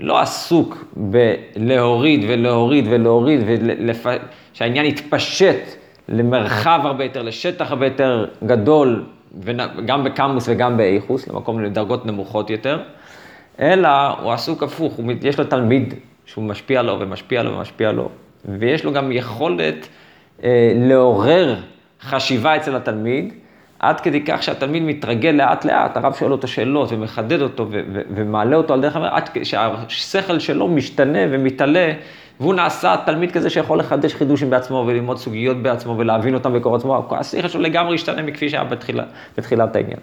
לא 0.00 0.18
עסוק 0.20 0.84
בלהוריד 0.96 2.24
ולהוריד 2.28 2.84
ולהוריד, 2.90 3.40
ולפ... 3.46 4.06
שהעניין 4.52 4.86
יתפשט 4.86 5.60
למרחב 6.08 6.80
הרבה 6.84 7.04
יותר, 7.04 7.22
לשטח 7.22 7.70
הרבה 7.70 7.86
יותר 7.86 8.26
גדול, 8.46 9.04
גם 9.86 10.04
בקמוס 10.04 10.48
וגם 10.48 10.76
באיכוס, 10.76 11.28
למקום 11.28 11.60
לדרגות 11.60 12.06
נמוכות 12.06 12.50
יותר, 12.50 12.82
אלא 13.60 13.88
הוא 14.22 14.32
עסוק 14.32 14.62
הפוך, 14.62 14.92
הוא, 14.92 15.12
יש 15.22 15.38
לו 15.38 15.44
תלמיד 15.44 15.94
שהוא 16.26 16.44
משפיע 16.44 16.82
לו 16.82 16.96
ומשפיע 17.00 17.42
לו 17.42 17.56
ומשפיע 17.56 17.92
לו, 17.92 18.08
ויש 18.44 18.84
לו 18.84 18.92
גם 18.92 19.12
יכולת 19.12 19.88
אה, 20.44 20.72
לעורר 20.76 21.56
חשיבה 22.02 22.56
אצל 22.56 22.76
התלמיד, 22.76 23.32
עד 23.78 24.00
כדי 24.00 24.24
כך 24.24 24.42
שהתלמיד 24.42 24.82
מתרגל 24.82 25.30
לאט 25.30 25.64
לאט, 25.64 25.96
הרב 25.96 26.14
שואל 26.14 26.32
אותו 26.32 26.48
שאלות 26.48 26.92
ומחדד 26.92 27.42
אותו 27.42 27.66
ומעלה 28.14 28.56
אותו 28.56 28.74
על 28.74 28.80
דרך 28.80 28.96
המר, 28.96 29.14
עד 29.14 29.30
שהשכל 29.42 30.38
שלו 30.38 30.68
משתנה 30.68 31.18
ומתעלה, 31.30 31.92
והוא 32.40 32.54
נעשה 32.54 32.96
תלמיד 33.06 33.32
כזה 33.32 33.50
שיכול 33.50 33.78
לחדש 33.78 34.14
חידושים 34.14 34.50
בעצמו 34.50 34.84
וללמוד 34.86 35.18
סוגיות 35.18 35.56
בעצמו 35.62 35.98
ולהבין 35.98 36.34
אותם 36.34 36.52
בקור 36.52 36.76
עצמו, 36.76 37.08
השכל 37.10 37.48
שלו 37.48 37.60
לגמרי 37.60 37.94
השתנה 37.94 38.22
מכפי 38.22 38.48
שהיה 38.48 38.64
בתחילה, 38.64 39.04
בתחילת 39.38 39.76
העניין. 39.76 39.98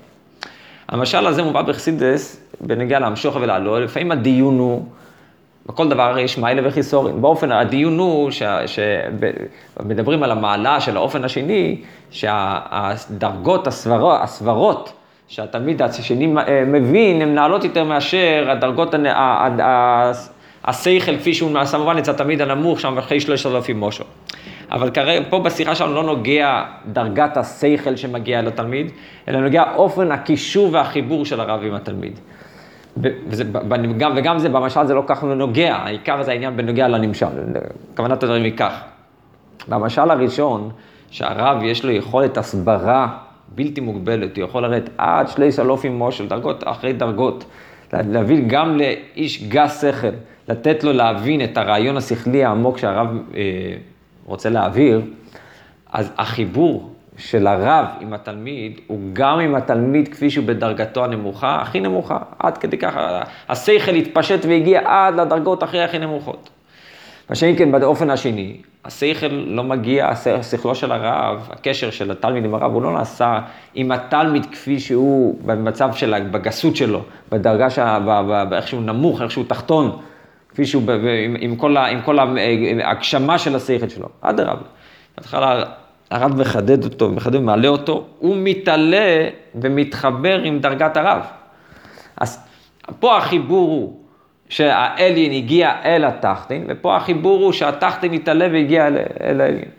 המשל 0.89 1.27
הזה 1.27 1.44
מובא 1.44 1.62
בחסידס 1.62 2.50
בנגיע 2.62 3.00
להמשוך 3.00 3.36
ולעלול, 3.36 3.84
לפעמים 3.84 4.12
הדיון 4.12 4.60
הוא 4.60 4.86
בכל 5.68 5.90
דבר 5.90 6.20
יש 6.20 6.38
מיילה 6.38 6.68
וחיסורים. 6.68 7.22
באופן, 7.22 7.52
הדיון 7.52 8.00
הוא 8.00 8.32
שמדברים 8.66 10.24
על 10.24 10.32
המעלה 10.32 10.82
של 10.82 10.98
האופן 10.98 11.24
השני, 11.24 11.82
שהדרגות, 12.12 13.68
הסברות, 13.68 14.20
הסברות 14.22 14.94
שהתלמיד 15.28 15.82
השני 15.82 16.34
מבין, 16.68 17.22
הן 17.22 17.36
נעלות 17.36 17.64
יותר 17.64 17.84
מאשר 17.84 18.48
הדרגות, 18.52 18.96
השכל 20.66 21.18
כפי 21.18 21.34
שהוא 21.34 21.52
נעשה 21.52 21.78
מובן 21.78 21.98
אצל 21.98 22.12
התלמיד 22.12 22.42
הנמוך 22.42 22.80
שם 22.80 22.98
אחרי 22.98 23.20
שלושת 23.20 23.46
אלפים 23.46 23.80
מושו. 23.80 24.04
אבל 24.72 24.90
כרגע, 24.90 25.26
פה 25.30 25.40
בשיחה 25.40 25.76
שלנו 25.76 25.94
לא 25.94 26.04
נוגע 26.04 26.64
דרגת 26.92 27.38
השכל 27.38 27.96
שמגיע 27.96 28.42
לתלמיד, 28.42 28.92
אלא 29.28 29.40
נוגע 29.40 29.64
אופן 29.76 30.12
הקישור 30.12 30.70
והחיבור 30.72 31.26
של 31.26 31.40
הרב 31.40 31.64
עם 31.64 31.74
התלמיד. 31.74 32.20
וזה, 33.01 33.44
וגם, 33.89 34.12
וגם 34.16 34.39
זה, 34.39 34.50
במשל 34.50 34.86
זה 34.86 34.94
לא 34.94 35.04
כך 35.08 35.24
נוגע, 35.24 35.75
העיקר 35.75 36.24
זה 36.24 36.32
העניין 36.32 36.58
בנוגע 36.58 36.88
לנמשל, 36.88 37.25
כוונת 37.96 38.24
הדברים 38.24 38.44
היא 38.44 38.58
כך. 38.58 38.82
במשל 39.68 40.12
הראשון, 40.12 40.70
שהרב 41.12 41.63
יש 41.63 41.86
לו 41.86 41.92
יכולת 41.92 42.38
הסברה 42.38 43.18
בלתי 43.56 43.82
מוגבלת, 43.82 44.38
הוא 44.38 44.46
יכול 44.46 44.63
לרדת 44.63 44.89
עד 44.98 45.27
שלי 45.27 45.51
שלופים 45.51 45.98
מושל, 45.98 46.27
דרגות 46.27 46.63
אחרי 46.66 46.94
דרגות, 46.94 47.46
להביא 47.94 48.44
גם 48.48 48.77
לאיש 48.77 49.48
גס 49.48 49.82
שכל, 49.82 50.08
לתת 50.48 50.84
לו 50.84 50.94
להבין 50.94 51.44
את 51.44 51.58
הרעיון 51.58 51.98
השכלי 51.98 52.44
העמוק 52.44 52.77
שהרב 52.77 53.08
אה, 53.36 53.42
רוצה 54.25 54.50
להעביר, 54.50 55.01
אז 55.92 56.12
החיבור 56.18 56.94
של 57.18 57.48
הרב 57.48 57.86
עם 58.00 58.14
התלמיד 58.14 58.80
הוא 58.88 59.00
גם 59.14 59.40
עם 59.40 59.56
התלמיד 59.56 60.08
כפי 60.08 60.30
שהוא 60.30 60.46
בדרגתו 60.46 61.04
הנמוכה, 61.04 61.62
הכי 61.62 61.80
נמוכה, 61.80 62.18
עד 62.40 62.58
כדי 62.58 62.78
ככה, 62.78 63.22
השכל 63.50 63.92
התפשט 63.92 64.46
והגיע 64.46 64.82
עד 64.86 65.20
לדרגות 65.20 65.64
הכי 65.64 65.80
הכי 65.80 66.00
נמוכות. 66.00 66.50
מה 67.30 67.36
שאם 67.36 67.56
כן, 67.56 67.72
באופן 67.72 68.10
השני, 68.10 68.58
השכל 68.86 69.28
לא 69.28 69.64
מגיע, 69.64 70.10
השכלו 70.40 70.76
של 70.76 70.92
הרב, 70.92 71.50
הקשר 71.52 71.92
של 71.92 72.12
התלמיד 72.12 72.46
עם 72.46 72.56
הרב, 72.56 72.74
הוא 72.74 72.82
לא 72.82 72.94
נעשה 72.94 73.40
עם 73.74 73.92
התלמיד 73.92 74.46
כפי 74.46 74.80
שהוא 74.80 75.40
במצב 75.46 75.94
של, 75.94 76.28
בגסות 76.32 76.76
שלו, 76.76 77.04
בדרגה, 77.32 77.70
שה, 77.70 78.00
באיך 78.50 78.68
שהוא 78.68 78.82
נמוך, 78.82 79.22
איך 79.22 79.32
שהוא 79.32 79.46
תחתון, 79.48 80.00
כפי 80.50 80.66
שהוא, 80.66 80.84
עם, 81.26 81.36
עם 81.40 81.56
כל, 81.56 81.78
עם 81.78 82.02
כל 82.02 82.20
ההגשמה 82.20 83.38
של 83.38 83.56
השכל 83.56 83.90
שלו. 83.90 84.08
אדרבה. 84.22 84.62
בהתחלה 85.18 85.64
הרב 86.12 86.42
מחדד 86.42 86.84
אותו, 86.84 87.12
מחדד 87.12 87.36
ומעלה 87.36 87.68
אותו, 87.68 88.06
הוא 88.20 88.36
מתעלה 88.40 89.30
ומתחבר 89.56 90.42
עם 90.42 90.60
דרגת 90.60 90.98
הרב. 90.98 91.22
אז 92.18 92.48
פה 93.00 93.18
החיבור 93.18 93.70
הוא 93.70 93.94
שהאליין 94.50 95.32
הגיע 95.32 95.72
אל 95.86 96.06
התחתין, 96.06 96.66
ופה 96.68 96.96
החיבור 96.96 97.44
הוא 97.44 97.52
שהתחתין 97.52 98.14
התעלה 98.14 98.48
והגיע 98.52 98.88
אל, 98.88 98.98
אל 99.22 99.42
האליין. 99.42 99.70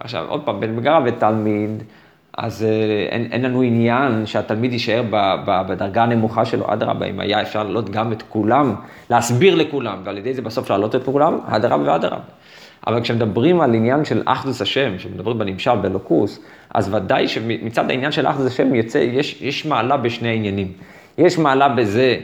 עכשיו, 0.00 0.26
עוד 0.28 0.42
פעם, 0.44 0.60
בין 0.60 0.76
מגרע 0.76 1.00
ותלמיד, 1.04 1.82
אז 2.38 2.62
אה, 2.62 2.68
אין, 3.10 3.28
אין 3.32 3.42
לנו 3.42 3.62
עניין 3.62 4.26
שהתלמיד 4.26 4.72
יישאר 4.72 5.02
ב, 5.10 5.16
ב, 5.46 5.62
בדרגה 5.68 6.02
הנמוכה 6.02 6.44
שלו, 6.44 6.72
אדרבה, 6.72 7.06
אם 7.06 7.20
היה 7.20 7.42
אפשר 7.42 7.62
להעלות 7.62 7.90
גם 7.90 8.12
את 8.12 8.22
כולם, 8.22 8.74
להסביר 9.10 9.54
לכולם, 9.54 9.98
ועל 10.04 10.18
ידי 10.18 10.34
זה 10.34 10.42
בסוף 10.42 10.70
להעלות 10.70 10.94
את 10.94 11.04
כולם, 11.04 11.38
אדרבה 11.46 11.92
ואדרבה. 11.92 12.22
אבל 12.86 13.00
כשמדברים 13.00 13.60
על 13.60 13.74
עניין 13.74 14.04
של 14.04 14.22
אחדוס 14.24 14.62
השם, 14.62 14.96
כשמדברים 14.96 15.38
בנמשל 15.38 15.76
באלוקוס, 15.76 16.40
אז 16.74 16.94
ודאי 16.94 17.28
שמצד 17.28 17.90
העניין 17.90 18.12
של 18.12 18.26
אחדוס 18.26 18.46
השם 18.46 18.74
יוצא, 18.74 18.98
יש, 18.98 19.42
יש 19.42 19.66
מעלה 19.66 19.96
בשני 19.96 20.28
העניינים. 20.28 20.72
יש 21.18 21.38
מעלה 21.38 21.68
בזה 21.68 22.16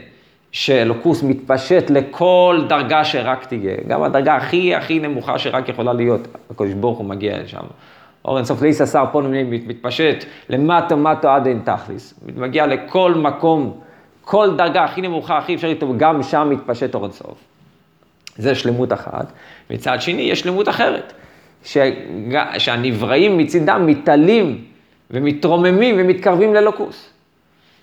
שאלוקוס 0.51 1.23
מתפשט 1.23 1.89
לכל 1.89 2.65
דרגה 2.69 3.03
שרק 3.03 3.45
תהיה, 3.45 3.75
גם 3.87 4.03
הדרגה 4.03 4.35
הכי 4.35 4.75
הכי 4.75 4.99
נמוכה 4.99 5.39
שרק 5.39 5.69
יכולה 5.69 5.93
להיות, 5.93 6.27
הקדוש 6.51 6.73
ברוך 6.73 6.97
הוא 6.97 7.05
מגיע 7.05 7.37
לשם. 7.37 7.63
אורן 8.25 8.45
סוף 8.45 8.61
ליס 8.61 8.81
עשר 8.81 9.03
פה 9.11 9.21
מתפשט 9.67 10.25
למטו 10.49 10.97
מטו 10.97 11.29
עד 11.29 11.47
אין 11.47 11.61
תכליס, 11.63 12.13
מגיע 12.35 12.67
לכל 12.67 13.13
מקום, 13.13 13.79
כל 14.21 14.55
דרגה 14.57 14.83
הכי 14.83 15.01
נמוכה, 15.01 15.37
הכי 15.37 15.55
אפשרית, 15.55 15.83
גם 15.97 16.23
שם 16.23 16.47
מתפשט 16.51 16.95
אורן 16.95 17.11
סוף. 17.11 17.37
זה 18.37 18.55
שלמות 18.55 18.93
אחת. 18.93 19.31
מצד 19.69 20.01
שני, 20.01 20.21
יש 20.21 20.39
שלמות 20.39 20.69
אחרת, 20.69 21.13
ש... 21.63 21.77
שהנבראים 22.57 23.37
מצידם 23.37 23.85
מתעלים 23.85 24.63
ומתרוממים 25.11 25.95
ומתקרבים 25.99 26.53
לאלוקוס. 26.53 27.09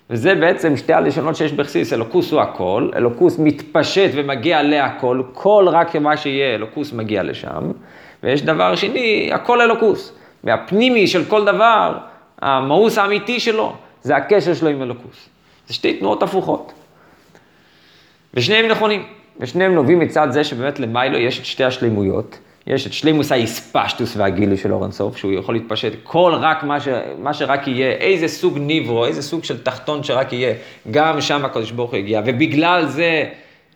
וזה 0.09 0.35
בעצם 0.35 0.77
שתי 0.77 0.93
הלשונות 0.93 1.35
שיש 1.35 1.53
בבסיס, 1.53 1.93
אלוקוס 1.93 2.31
הוא 2.31 2.41
הכל, 2.41 2.89
אלוקוס 2.95 3.39
מתפשט 3.39 4.09
ומגיע 4.13 4.63
להכל, 4.63 5.21
כל 5.33 5.67
רק 5.71 5.95
מה 5.95 6.17
שיהיה, 6.17 6.55
אלוקוס 6.55 6.93
מגיע 6.93 7.23
לשם, 7.23 7.71
ויש 8.23 8.41
דבר 8.41 8.75
שני, 8.75 9.29
הכל 9.33 9.61
אלוקוס. 9.61 10.13
והפנימי 10.43 11.07
של 11.07 11.25
כל 11.25 11.45
דבר, 11.45 11.97
המאוס 12.41 12.97
האמיתי 12.97 13.39
שלו, 13.39 13.75
זה 14.01 14.15
הקשר 14.15 14.53
שלו 14.53 14.69
עם 14.69 14.81
אלוקוס. 14.81 15.29
זה 15.67 15.73
שתי 15.73 15.93
תנועות 15.93 16.23
הפוכות. 16.23 16.73
ושניהם 18.33 18.67
נכונים. 18.67 19.03
ושניהם 19.39 19.75
נובעים 19.75 19.99
מצד 19.99 20.27
זה 20.31 20.43
שבאמת 20.43 20.79
למיילו 20.79 21.17
יש 21.17 21.39
את 21.39 21.45
שתי 21.45 21.63
השלימויות. 21.63 22.37
יש 22.67 22.87
את 22.87 22.93
שלימוס 22.93 23.31
האיספשטוס 23.31 24.17
והגילי 24.17 24.57
של 24.57 24.73
אורן 24.73 24.91
סוף, 24.91 25.17
שהוא 25.17 25.31
יכול 25.31 25.55
להתפשט 25.55 25.91
כל 26.03 26.33
רק 26.39 26.63
מה, 26.63 26.79
ש, 26.79 26.87
מה 27.19 27.33
שרק 27.33 27.67
יהיה, 27.67 27.91
איזה 27.91 28.27
סוג 28.27 28.57
ניברו, 28.57 29.05
איזה 29.05 29.21
סוג 29.21 29.43
של 29.43 29.63
תחתון 29.63 30.03
שרק 30.03 30.33
יהיה, 30.33 30.53
גם 30.91 31.21
שם 31.21 31.45
הקדוש 31.45 31.71
ברוך 31.71 31.91
הוא 31.91 31.97
הגיע, 31.97 32.21
ובגלל 32.25 32.85
זה 32.85 33.23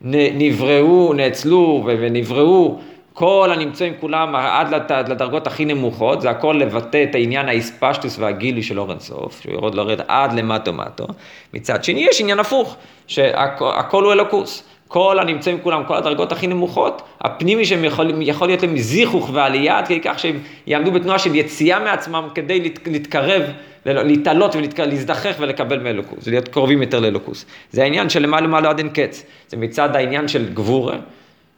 נבראו, 0.01 1.13
נאצלו 1.13 1.83
ונבראו 1.86 2.79
כל 3.13 3.49
הנמצאים 3.53 3.93
כולם 3.99 4.36
עד 4.36 5.10
לדרגות 5.10 5.47
הכי 5.47 5.65
נמוכות, 5.65 6.21
זה 6.21 6.29
הכל 6.29 6.55
לבטא 6.60 7.03
את 7.10 7.15
העניין 7.15 7.49
האיספשטוס 7.49 8.19
והגילי 8.19 8.63
של 8.63 8.79
אורן 8.79 8.99
סוף, 8.99 9.41
שהוא 9.41 9.53
יורד 9.53 9.75
לרדת 9.75 10.05
עד 10.07 10.33
למטו 10.33 10.73
מטו. 10.73 11.07
מצד 11.53 11.83
שני 11.83 11.99
יש 12.10 12.21
עניין 12.21 12.39
הפוך, 12.39 12.75
שהכל 13.07 14.03
הוא 14.03 14.13
אלוקוס. 14.13 14.68
כל 14.89 15.19
הנמצאים 15.19 15.60
כולם, 15.63 15.84
כל 15.84 15.97
הדרגות 15.97 16.32
הכי 16.32 16.47
נמוכות, 16.47 17.02
הפנימי 17.21 17.65
שהם 17.65 17.84
יכול, 17.86 18.21
יכול 18.21 18.47
להיות 18.47 18.63
להם 18.63 18.78
זיכוך 18.78 19.30
ועלייה, 19.34 19.78
עד 19.78 19.88
כדי 19.88 20.02
כך 20.02 20.19
שהם 20.19 20.39
יעמדו 20.67 20.91
בתנועה 20.91 21.19
של 21.19 21.36
יציאה 21.36 21.80
מעצמם 21.80 22.28
כדי 22.36 22.60
להת, 22.60 22.88
להתקרב, 22.88 23.41
להתעלות 23.86 24.56
ולהזדחך 24.56 25.36
ולקבל 25.39 25.80
מאלוקוס, 25.80 26.28
ולהיות 26.28 26.47
קרובים 26.47 26.82
יותר 26.82 26.99
לאלוקוס. 26.99 27.45
זה 27.71 27.84
העניין 27.84 28.10
של 28.10 28.23
למעלה 28.23 28.47
למעלה 28.47 28.69
עד 28.69 28.78
אין 28.78 28.89
קץ. 28.89 29.25
זה 29.47 29.58
מצד 29.58 29.95
העניין 29.95 30.28
של 30.28 30.54
גבורה, 30.54 30.97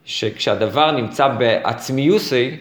שכשהדבר 0.06 0.92
נמצא 0.92 1.28
בעצמיוסי, 1.28 2.52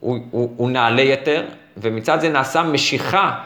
הוא, 0.00 0.18
הוא, 0.30 0.50
הוא 0.56 0.70
נעלה 0.70 1.02
יותר, 1.02 1.44
ומצד 1.76 2.20
זה 2.20 2.28
נעשה 2.28 2.62
משיכה 2.62 3.38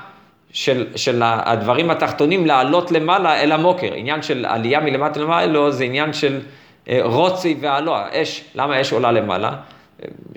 של, 0.54 0.86
של 0.96 1.22
הדברים 1.24 1.90
התחתונים 1.90 2.46
לעלות 2.46 2.90
למעלה 2.90 3.40
אל 3.42 3.52
המוקר. 3.52 3.94
עניין 3.94 4.22
של 4.22 4.46
עלייה 4.48 4.80
מלמטה 4.80 5.20
למעלה 5.20 5.70
זה 5.70 5.84
עניין 5.84 6.12
של 6.12 6.40
אה, 6.88 7.00
רוצי 7.02 7.56
ועלוע. 7.60 8.06
אש, 8.12 8.44
למה 8.54 8.80
אש 8.80 8.92
עולה 8.92 9.12
למעלה? 9.12 9.52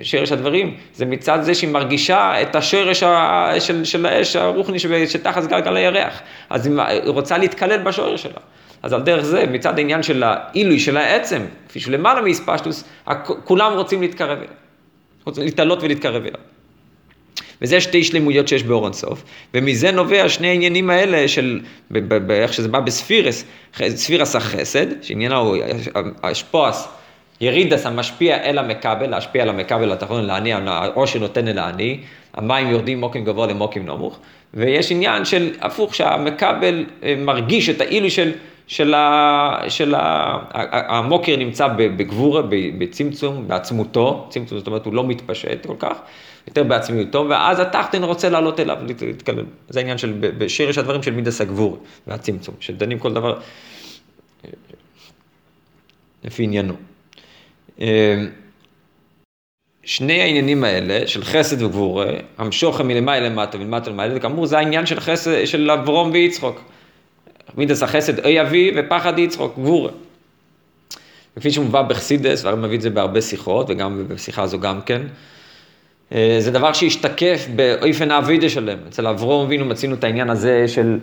שרש 0.02 0.32
הדברים, 0.32 0.78
זה 0.94 1.06
מצד 1.06 1.40
זה 1.42 1.56
שהיא 1.56 1.70
מרגישה 1.70 2.42
את 2.42 2.56
השרש 2.56 3.04
של, 3.60 3.84
של 3.84 4.06
האש 4.06 4.36
הרוחני 4.36 4.80
שתחת 5.08 5.44
גלגל 5.44 5.76
הירח. 5.76 6.22
אז 6.50 6.68
היא 6.68 6.76
רוצה 7.06 7.38
להתקלל 7.38 7.84
בשורש 7.84 8.24
שלה. 8.24 8.40
אז 8.84 8.94
על 8.94 9.02
דרך 9.02 9.26
זה, 9.26 9.46
מצד 9.52 9.78
העניין 9.78 10.04
של 10.04 10.24
העילוי, 10.24 10.80
של 10.80 10.98
העצם, 10.98 11.42
כפי 11.70 11.80
שהוא 11.80 11.94
למעלה 11.94 12.22
מאספשטוס, 12.22 12.84
כולם 13.44 13.74
רוצים 13.74 14.02
להתקרב 14.02 14.38
אליו. 14.38 14.54
רוצים 15.26 15.44
להתעלות 15.44 15.84
ולהתקרב 15.84 16.22
אליו. 16.22 16.57
וזה 17.62 17.82
שתי 17.82 18.04
שלמויות 18.04 18.48
שיש 18.48 18.64
באורן 18.64 18.94
סוף, 18.94 19.24
ומזה 19.54 19.92
נובע 19.92 20.30
שני 20.30 20.48
העניינים 20.48 20.90
האלה 20.90 21.28
של, 21.28 21.60
איך 22.30 22.54
שזה 22.54 22.68
בא 22.68 22.80
בספירס, 22.80 23.46
ספירס 23.88 24.36
החסד, 24.36 24.86
שעניינה 25.02 25.36
הוא 25.36 25.58
אשפועס, 26.22 26.88
ירידס 27.42 27.86
המשפיע 27.86 28.44
אל 28.44 28.58
המקבל, 28.58 29.10
להשפיע 29.10 29.44
על 29.44 29.50
המקבל 29.50 29.92
התחתון 29.92 30.26
לעני, 30.26 30.54
או 30.96 31.08
שנותן 31.08 31.48
אל 31.48 31.60
העני, 31.60 32.00
המים 32.34 32.68
יורדים 32.70 33.00
מוקים 33.00 33.26
גבוה 33.26 33.48
למוקים 33.48 33.86
נמוך, 33.86 34.20
ויש 34.54 34.92
עניין 34.92 35.26
של 35.26 35.52
הפוך, 35.62 35.96
שהמקבל 35.96 36.86
אה, 37.04 37.16
מרגיש 37.18 37.70
את 37.70 37.82
העילוי 37.82 38.10
של, 38.10 38.32
של, 38.68 38.94
ה, 38.94 39.60
של 39.70 39.96
ה, 39.96 40.40
המוקר 40.98 41.36
נמצא 41.36 41.68
בגבורה, 41.68 42.42
בצמצום, 42.78 43.48
בעצמותו, 43.48 44.28
צמצום 44.30 44.58
זאת 44.58 44.68
אומרת 44.68 44.86
הוא 44.86 44.94
לא 44.94 45.08
מתפשט 45.08 45.66
כל 45.66 45.76
כך, 45.80 45.98
יותר 46.48 46.64
בעצמיותו, 46.64 47.26
ואז 47.30 47.60
התחתן 47.60 48.04
רוצה 48.04 48.30
לעלות 48.30 48.60
אליו, 48.60 48.78
להתקלל. 49.02 49.46
זה 49.70 49.80
העניין 49.80 49.98
של, 49.98 50.14
בשיר 50.20 50.70
יש 50.70 50.78
הדברים 50.78 51.04
של 51.04 51.12
מידס 51.12 51.42
הגבור 51.42 51.80
והצמצום, 52.08 52.56
שדנים 52.60 53.00
כל 53.00 53.14
דבר 53.14 53.40
לפי 56.24 56.44
עניינו. 56.44 56.74
אמ, 57.80 57.86
שני 59.84 60.22
העניינים 60.22 60.64
האלה, 60.64 61.08
של 61.08 61.24
חסד 61.24 61.62
וגבורה, 61.62 62.06
המשוך 62.38 62.82
מלמעלה 62.82 63.30
למטה 63.30 63.58
ולמטה 63.58 63.90
למעלה, 63.90 64.14
וכאמור 64.18 64.46
זה 64.46 64.58
העניין 64.58 64.86
של 64.86 65.00
חסד, 65.00 65.46
של 65.46 65.72
אברום 65.72 66.12
ויצחוק. 66.12 66.62
מידס 67.58 67.84
החסד 67.84 68.20
אוי 68.20 68.42
אבי 68.42 68.72
ופחד 68.76 69.20
יצחוק, 69.20 69.54
גבורה. 69.60 69.92
כפי 71.36 71.52
שמובא 71.52 71.82
בחסידס, 71.82 72.46
והרי 72.46 72.58
מביא 72.58 72.78
את 72.78 72.82
זה 72.82 72.90
בהרבה 72.90 73.22
שיחות, 73.22 73.70
וגם 73.70 74.04
בשיחה 74.08 74.42
הזו 74.42 74.60
גם 74.60 74.82
כן. 74.82 75.02
אה, 76.16 76.38
זה 76.40 76.52
דבר 76.52 76.74
שהשתקף 76.74 77.48
באופן 77.56 78.12
האבידה 78.12 78.50
שלהם. 78.50 78.80
אצל 78.90 79.08
אברום 79.08 79.46
אבינו 79.46 79.66
מצינו 79.66 79.96
את 79.96 80.04
העניין 80.04 80.30
הזה 80.30 80.68
של 80.68 81.00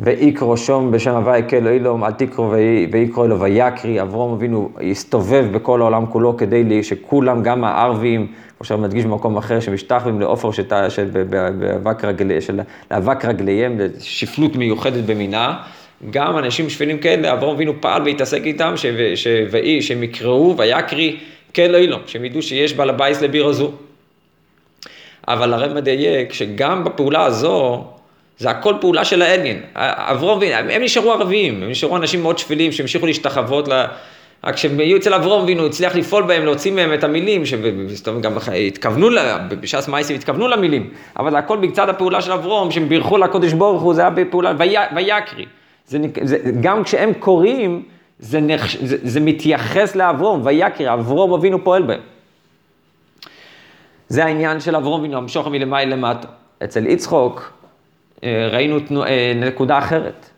ויקרא 0.00 0.56
שם 0.56 0.90
בשם 0.90 1.14
הוי' 1.14 1.38
קל 1.38 1.68
עולם, 1.68 2.04
אל 2.04 2.10
תקרי 2.10 2.44
ויקרא 2.90 3.24
אלא 3.24 3.40
ויקריא. 3.40 4.02
אברהם 4.02 4.32
אבינו 4.32 4.70
הסתובב 4.90 5.46
בכל 5.52 5.80
העולם 5.80 6.06
כולו 6.06 6.36
כדי 6.36 6.82
שכולם, 6.82 7.42
גם 7.42 7.64
הערבים, 7.64 8.26
כמו 8.58 8.64
שאני 8.64 8.80
מדגיש 8.80 9.04
במקום 9.04 9.36
אחר, 9.36 9.60
שמשתחווים 9.60 10.20
לעפר 10.20 10.50
לאבק 12.90 13.24
רגליהם, 13.24 13.78
שפלות 14.00 14.56
מיוחדת 14.56 15.04
במינה. 15.04 15.56
גם 16.10 16.38
אנשים 16.38 16.70
שפלים 16.70 16.98
כאלה, 16.98 17.32
אברהם 17.32 17.54
אבינו 17.54 17.72
פעל 17.80 18.02
והתעסק 18.02 18.42
איתם, 18.44 18.74
שהם 19.80 20.02
יקראו 20.02 20.54
ויקריא 20.58 21.16
קל 21.54 21.74
עולם, 21.74 22.00
שהם 22.06 22.24
ידעו 22.24 22.42
שיש 22.42 22.74
בעל 22.74 22.90
הבית 22.90 23.22
לבירה 23.22 23.52
זו. 23.52 23.72
אבל 25.28 25.54
הרב 25.54 25.72
מדייק 25.72 26.32
שגם 26.32 26.84
בפעולה 26.84 27.24
הזו, 27.24 27.84
זה 28.38 28.50
הכל 28.50 28.74
פעולה 28.80 29.04
של 29.04 29.22
העניין. 29.22 29.60
אברום, 29.74 30.40
הם 30.70 30.82
נשארו 30.82 31.12
ערבים, 31.12 31.62
הם 31.62 31.70
נשארו 31.70 31.96
אנשים 31.96 32.22
מאוד 32.22 32.38
שפלים 32.38 32.72
שהמשיכו 32.72 33.06
להשתחוות 33.06 33.68
ל... 33.68 33.84
רק 34.44 34.54
כשהם 34.54 34.80
היו 34.80 34.96
אצל 34.96 35.14
אברום 35.14 35.42
אבינו, 35.42 35.66
הצליח 35.66 35.96
לפעול 35.96 36.22
בהם, 36.22 36.44
להוציא 36.44 36.72
מהם 36.72 36.94
את 36.94 37.04
המילים, 37.04 37.46
שגם 37.46 38.32
התכוונו, 38.66 39.08
בש"ס 39.60 39.88
מייסים 39.88 40.16
התכוונו 40.16 40.48
למילים, 40.48 40.90
אבל 41.16 41.36
הכל 41.36 41.56
בצד 41.56 41.88
הפעולה 41.88 42.22
של 42.22 42.32
אברום, 42.32 42.70
שהם 42.70 42.88
בירכו 42.88 43.18
לקודש 43.18 43.52
ברוך 43.52 43.82
הוא, 43.82 43.94
זה 43.94 44.00
היה 44.00 44.10
בפעולה, 44.10 44.52
ויקרי. 44.96 45.46
גם 46.60 46.84
כשהם 46.84 47.12
קוראים, 47.14 47.82
זה, 48.18 48.40
נחש, 48.40 48.76
זה, 48.76 48.96
זה 49.02 49.20
מתייחס 49.20 49.96
לאברום, 49.96 50.40
ויקרי, 50.44 50.92
אברום 50.92 51.32
אבינו 51.32 51.64
פועל 51.64 51.82
בהם. 51.82 52.00
זה 54.08 54.24
העניין 54.24 54.60
של 54.60 54.76
אברום 54.76 55.00
אבינו, 55.00 55.16
המשוך 55.16 55.46
מלמעלה 55.46 55.84
למטה. 55.84 56.28
אצל 56.64 56.86
יצחוק 56.86 57.57
ראינו 58.24 58.80
תנוע, 58.80 59.06
אה, 59.06 59.32
נקודה 59.36 59.78
אחרת. 59.78 60.30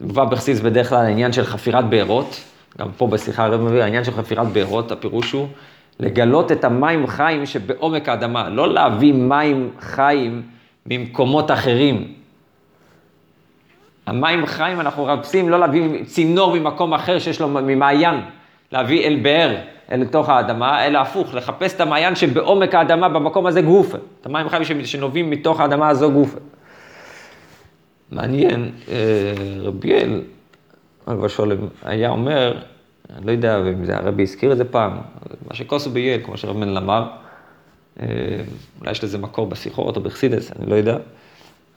מובא 0.00 0.24
בחסיס 0.24 0.60
בדרך 0.60 0.88
כלל 0.88 0.98
העניין 0.98 1.32
של 1.32 1.44
חפירת 1.44 1.88
בארות. 1.88 2.40
גם 2.78 2.88
פה 2.96 3.06
בשיחה 3.06 3.44
הרב 3.44 3.60
מביא, 3.60 3.82
העניין 3.82 4.04
של 4.04 4.12
חפירת 4.12 4.46
בארות, 4.46 4.92
הפירוש 4.92 5.32
הוא 5.32 5.48
לגלות 6.00 6.52
את 6.52 6.64
המים 6.64 7.06
חיים 7.06 7.46
שבעומק 7.46 8.08
האדמה, 8.08 8.48
לא 8.48 8.74
להביא 8.74 9.12
מים 9.12 9.70
חיים 9.80 10.42
ממקומות 10.86 11.50
אחרים. 11.50 12.12
המים 14.06 14.46
חיים 14.46 14.80
אנחנו 14.80 15.04
רבסים 15.04 15.48
לא 15.48 15.60
להביא 15.60 16.04
צינור 16.04 16.54
ממקום 16.58 16.94
אחר 16.94 17.18
שיש 17.18 17.40
לו 17.40 17.48
ממעיין, 17.48 18.20
להביא 18.72 19.06
אל 19.06 19.18
באר, 19.22 19.56
אל 19.92 20.04
תוך 20.04 20.28
האדמה, 20.28 20.86
אלא 20.86 20.98
הפוך, 20.98 21.34
לחפש 21.34 21.74
את 21.74 21.80
המעיין 21.80 22.14
שבעומק 22.14 22.74
האדמה, 22.74 23.08
במקום 23.08 23.46
הזה 23.46 23.62
גופה. 23.62 23.98
את 24.20 24.26
המים 24.26 24.48
חיים 24.48 24.84
שנובעים 24.84 25.30
מתוך 25.30 25.60
האדמה 25.60 25.88
הזו 25.88 26.10
גופה. 26.12 26.38
מעניין, 28.12 28.70
אה, 28.88 29.32
רביאל, 29.60 30.20
אבל 31.06 31.28
שולם 31.28 31.56
היה 31.82 32.10
אומר, 32.10 32.58
אני 33.16 33.26
לא 33.26 33.32
יודע 33.32 33.58
אם 33.58 33.84
זה 33.84 33.96
הרבי 33.96 34.22
הזכיר 34.22 34.52
את 34.52 34.56
זה 34.56 34.64
פעם, 34.64 34.92
מה 35.48 35.54
שכוסו 35.54 35.90
בייל, 35.90 36.20
כמו 36.24 36.36
שרב 36.36 36.56
מנל 36.56 36.78
אמר, 36.78 37.08
אה, 38.00 38.06
אולי 38.80 38.90
יש 38.90 39.04
לזה 39.04 39.18
מקור 39.18 39.46
בשיחות 39.46 39.96
או 39.96 40.02
בחסידס, 40.02 40.52
אני 40.58 40.70
לא 40.70 40.74
יודע, 40.74 40.96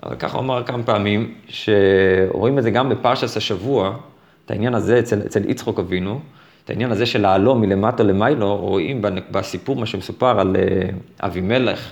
אבל 0.03 0.15
ככה 0.15 0.37
הוא 0.37 0.43
אמר 0.43 0.63
כמה 0.63 0.83
פעמים, 0.83 1.33
שרואים 1.47 2.57
את 2.57 2.63
זה 2.63 2.71
גם 2.71 2.89
בפרשס 2.89 3.37
השבוע, 3.37 3.97
את 4.45 4.51
העניין 4.51 4.75
הזה 4.75 4.99
אצל, 4.99 5.21
אצל 5.25 5.49
יצחוק 5.49 5.79
אבינו, 5.79 6.19
את 6.65 6.69
העניין 6.69 6.91
הזה 6.91 7.05
של 7.05 7.21
לעלום 7.21 7.61
מלמטה 7.61 8.03
למיילו, 8.03 8.57
רואים 8.57 9.01
בסיפור 9.31 9.75
מה 9.75 9.85
שמסופר 9.85 10.39
על 10.39 10.55
אה, 10.55 10.89
אבימלך 11.27 11.91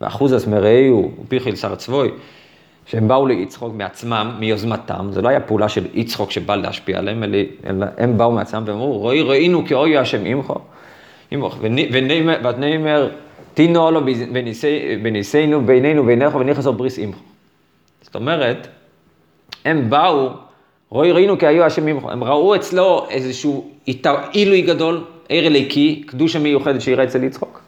ואחוזס 0.00 0.46
מרעהו 0.46 1.12
ופיחיל 1.24 1.56
שר 1.56 1.74
צבוי, 1.74 2.10
שהם 2.90 3.08
באו 3.08 3.26
ליצחוק 3.26 3.74
מעצמם, 3.74 4.36
מיוזמתם, 4.38 5.08
זה 5.10 5.22
לא 5.22 5.28
היה 5.28 5.40
פעולה 5.40 5.68
של 5.68 5.86
יצחוק 5.94 6.30
שבא 6.30 6.56
להשפיע 6.56 6.98
עליהם, 6.98 7.24
אלא 7.24 7.86
הם 7.98 8.18
באו 8.18 8.32
מעצמם 8.32 8.62
ואמרו, 8.66 8.98
רואי 8.98 9.22
ראינו 9.22 9.66
כי 9.66 9.74
אוי 9.74 9.98
השם 9.98 10.20
עמך, 10.24 11.52
ונאמר, 11.60 13.10
תינו 13.54 13.90
לו 13.90 14.00
בניסינו 15.02 15.66
בינינו 15.66 16.02
ובינך 16.02 16.34
ונכנסו 16.34 16.72
בריס 16.72 16.98
עמך. 16.98 17.16
זאת 18.02 18.14
אומרת, 18.14 18.68
הם 19.64 19.90
באו, 19.90 20.30
רואי 20.90 21.12
ראינו 21.12 21.38
כי 21.38 21.46
היו 21.46 21.64
השם 21.64 21.86
עמך, 21.86 22.04
הם 22.04 22.24
ראו 22.24 22.54
אצלו 22.54 23.06
איזשהו 23.10 23.70
עילוי 24.32 24.62
גדול, 24.62 25.04
עיר 25.28 25.46
אליקי, 25.46 26.02
קדושה 26.06 26.38
מיוחדת 26.38 26.80
שיראה 26.80 27.04
אצל 27.04 27.24
יצחוק. 27.24 27.60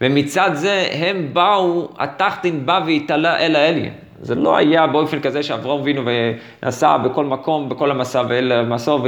ומצד 0.00 0.50
זה 0.52 0.86
הם 0.92 1.28
באו, 1.32 1.88
התחתין 1.98 2.66
בא 2.66 2.80
והתעלה 2.86 3.38
אל 3.38 3.56
האליה. 3.56 3.90
זה 4.20 4.34
לא 4.34 4.56
היה 4.56 4.86
באופן 4.86 5.20
כזה 5.20 5.42
שאברום 5.42 5.80
אבינו 5.80 6.02
ונסע 6.62 6.96
בכל 6.96 7.24
מקום, 7.24 7.68
בכל 7.68 7.90
המסע, 7.90 8.22
ואל 8.28 8.52
המסור 8.52 9.06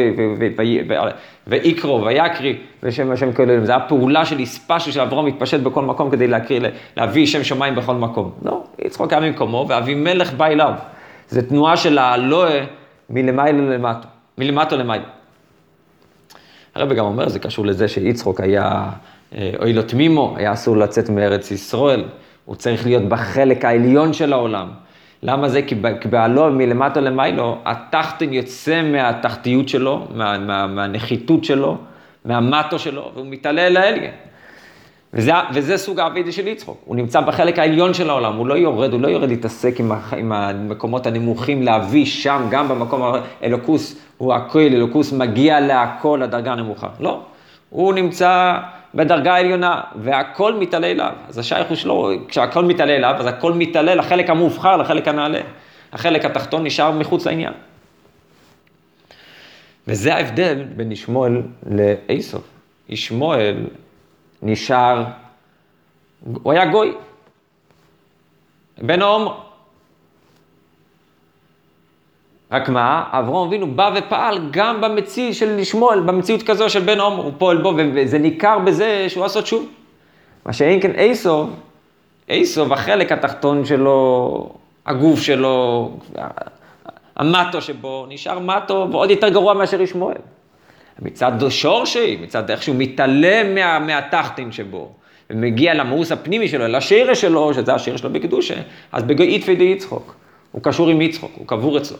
ויקרו 1.47 2.05
ויקרי 2.05 2.57
ושם 2.83 3.11
השם 3.11 3.33
כוללים. 3.33 3.65
זה 3.65 3.73
היה 3.73 3.81
פעולה 3.81 4.25
של 4.25 4.39
הספשו 4.39 4.93
של 4.93 5.01
אברום 5.01 5.27
מתפשט 5.27 5.61
בכל 5.61 5.83
מקום 5.83 6.11
כדי 6.11 6.27
להקריא, 6.27 6.61
להביא 6.97 7.27
שם 7.27 7.45
שמיים 7.45 7.75
בכל 7.75 7.95
מקום. 7.95 8.31
לא, 8.43 8.63
יצחוק 8.79 9.13
היה 9.13 9.21
ממקומו 9.21 9.67
ואבימלך 9.69 10.33
בא 10.35 10.47
אליו. 10.47 10.73
זה 11.29 11.49
תנועה 11.49 11.77
של 11.77 11.99
האלוה 11.99 12.51
מלמעלה 13.11 13.53
למטה, 13.53 14.09
מלמטה 14.39 14.77
למעלה. 14.77 15.03
הרב 16.75 16.93
גם 16.93 17.05
אומר, 17.05 17.29
זה 17.29 17.39
קשור 17.39 17.67
לזה 17.67 17.89
שיצחוק 17.89 18.41
היה 18.41 18.91
אה, 19.35 19.51
אוי 19.61 19.73
לו 19.73 19.83
תמימו, 19.83 20.35
היה 20.37 20.53
אסור 20.53 20.77
לצאת 20.77 21.11
מארץ 21.11 21.51
ישראל, 21.51 22.05
הוא 22.45 22.57
צריך 22.57 22.87
להיות 22.87 23.03
בחלק 23.03 23.65
העליון 23.65 24.13
של 24.13 24.33
העולם. 24.33 24.69
למה 25.27 25.49
זה? 25.49 25.63
כי 25.63 25.75
בעלו 26.11 26.53
מלמטה 26.53 27.01
למיילו, 27.01 27.59
התחתן 27.65 28.33
יוצא 28.33 28.83
מהתחתיות 28.83 29.69
שלו, 29.69 30.07
מה, 30.15 30.39
מה, 30.39 30.67
מהנחיתות 30.67 31.45
שלו, 31.45 31.77
מהמטו 32.25 32.79
שלו, 32.79 33.11
והוא 33.15 33.27
מתעלה 33.27 33.67
אל 33.67 33.77
האליה. 33.77 34.11
וזה, 35.15 35.33
וזה 35.55 35.77
סוג 35.77 36.01
האבידה 36.01 36.33
של 36.33 36.47
יצחוק, 36.47 36.81
הוא 36.85 36.97
נמצא 36.97 37.21
בחלק 37.21 37.59
העליון 37.59 37.95
של 37.95 38.11
העולם, 38.11 38.37
הוא 38.37 38.47
לא 38.47 38.55
יורד, 38.55 38.93
הוא 38.93 39.01
לא 39.01 39.09
יורד 39.09 39.29
להתעסק 39.29 39.81
עם, 39.81 39.93
עם 40.19 40.33
המקומות 40.33 41.07
הנמוכים, 41.07 41.63
להביא 41.63 42.05
שם, 42.05 42.47
גם 42.51 42.69
במקום 42.69 43.03
האלוקוס, 43.43 44.01
הוא 44.19 44.35
הכל, 44.35 44.59
אלוקוס 44.59 45.13
מגיע 45.13 45.61
להכל, 45.61 46.21
לדרגה 46.23 46.53
הנמוכה. 46.53 46.89
לא, 47.01 47.21
הוא 47.71 47.95
נמצא 47.95 48.55
בדרגה 48.97 49.35
העליונה, 49.35 49.81
והכל 49.97 50.55
מתעלה 50.55 50.87
אליו. 50.87 51.13
אז 51.29 51.39
השייכות 51.39 51.77
שלו, 51.77 52.11
כשהכל 52.29 52.65
מתעלה 52.65 52.97
אליו, 52.97 53.15
אז 53.19 53.27
הכל 53.27 53.53
מתעלה 53.53 53.95
לחלק 53.95 54.31
המובחר, 54.31 54.77
לחלק 54.77 55.09
הנעלה. 55.09 55.41
החלק 55.93 56.25
התחתון 56.25 56.65
נשאר 56.65 56.91
מחוץ 56.91 57.27
לעניין. 57.27 57.53
וזה 59.89 60.15
ההבדל 60.15 60.65
בין 60.77 60.93
ישמואל 60.93 61.43
לאיסוף. 61.71 62.43
ישמואל 62.89 63.67
נשאר, 64.43 65.05
הוא 66.43 66.53
היה 66.53 66.67
גוי. 66.67 66.93
בן 68.79 69.03
העומר. 69.03 69.46
רק 72.53 72.69
מה, 72.69 73.05
אברהם 73.11 73.47
אבינו 73.47 73.67
בא 73.67 73.91
ופעל 73.97 74.39
גם 74.51 74.81
במציאות 74.81 75.35
של 75.35 75.65
שמואל, 75.65 76.01
במציאות 76.01 76.43
כזו 76.43 76.71
של 76.71 76.81
בן 76.81 77.01
עומר, 77.01 77.23
הוא 77.23 77.33
פועל 77.39 77.57
בו, 77.57 77.73
וזה 77.77 78.19
ניכר 78.19 78.59
בזה 78.59 79.05
שהוא 79.09 79.25
עשות 79.25 79.47
שוב. 79.47 79.67
מה 80.47 80.53
שאין 80.53 80.81
כן 80.81 80.91
איסוב, 80.95 81.51
איסוב, 82.29 82.73
החלק 82.73 83.13
התחתון 83.13 83.65
שלו, 83.65 84.51
הגוף 84.87 85.21
שלו, 85.21 85.91
המטו 87.17 87.63
שבו, 87.63 88.07
נשאר 88.09 88.39
מטו 88.39 88.89
ועוד 88.93 89.11
יותר 89.11 89.29
גרוע 89.29 89.55
מאשר 89.55 89.81
ישמואל. 89.81 90.17
מצד 91.03 91.33
שורשי, 91.49 92.19
מצד 92.23 92.51
איך 92.51 92.63
שהוא 92.63 92.77
מתעלם 92.79 93.55
מה, 93.55 93.79
מהתחתין 93.79 94.53
שבו, 94.53 94.89
ומגיע 95.31 95.75
למאוס 95.75 96.13
הפנימי 96.13 96.49
שלו, 96.49 96.69
לשיר 96.69 97.15
שלו, 97.15 97.55
שזה 97.55 97.75
השיר 97.75 97.97
שלו 97.97 98.11
בקדושה, 98.11 98.55
אז 98.93 99.03
בגאית 99.03 99.49
די 99.49 99.65
יצחוק. 99.65 100.15
הוא 100.53 100.63
קשור 100.63 100.89
עם 100.89 101.01
יצחוק, 101.01 101.31
הוא 101.35 101.47
קבור 101.47 101.79
אצלו. 101.79 101.99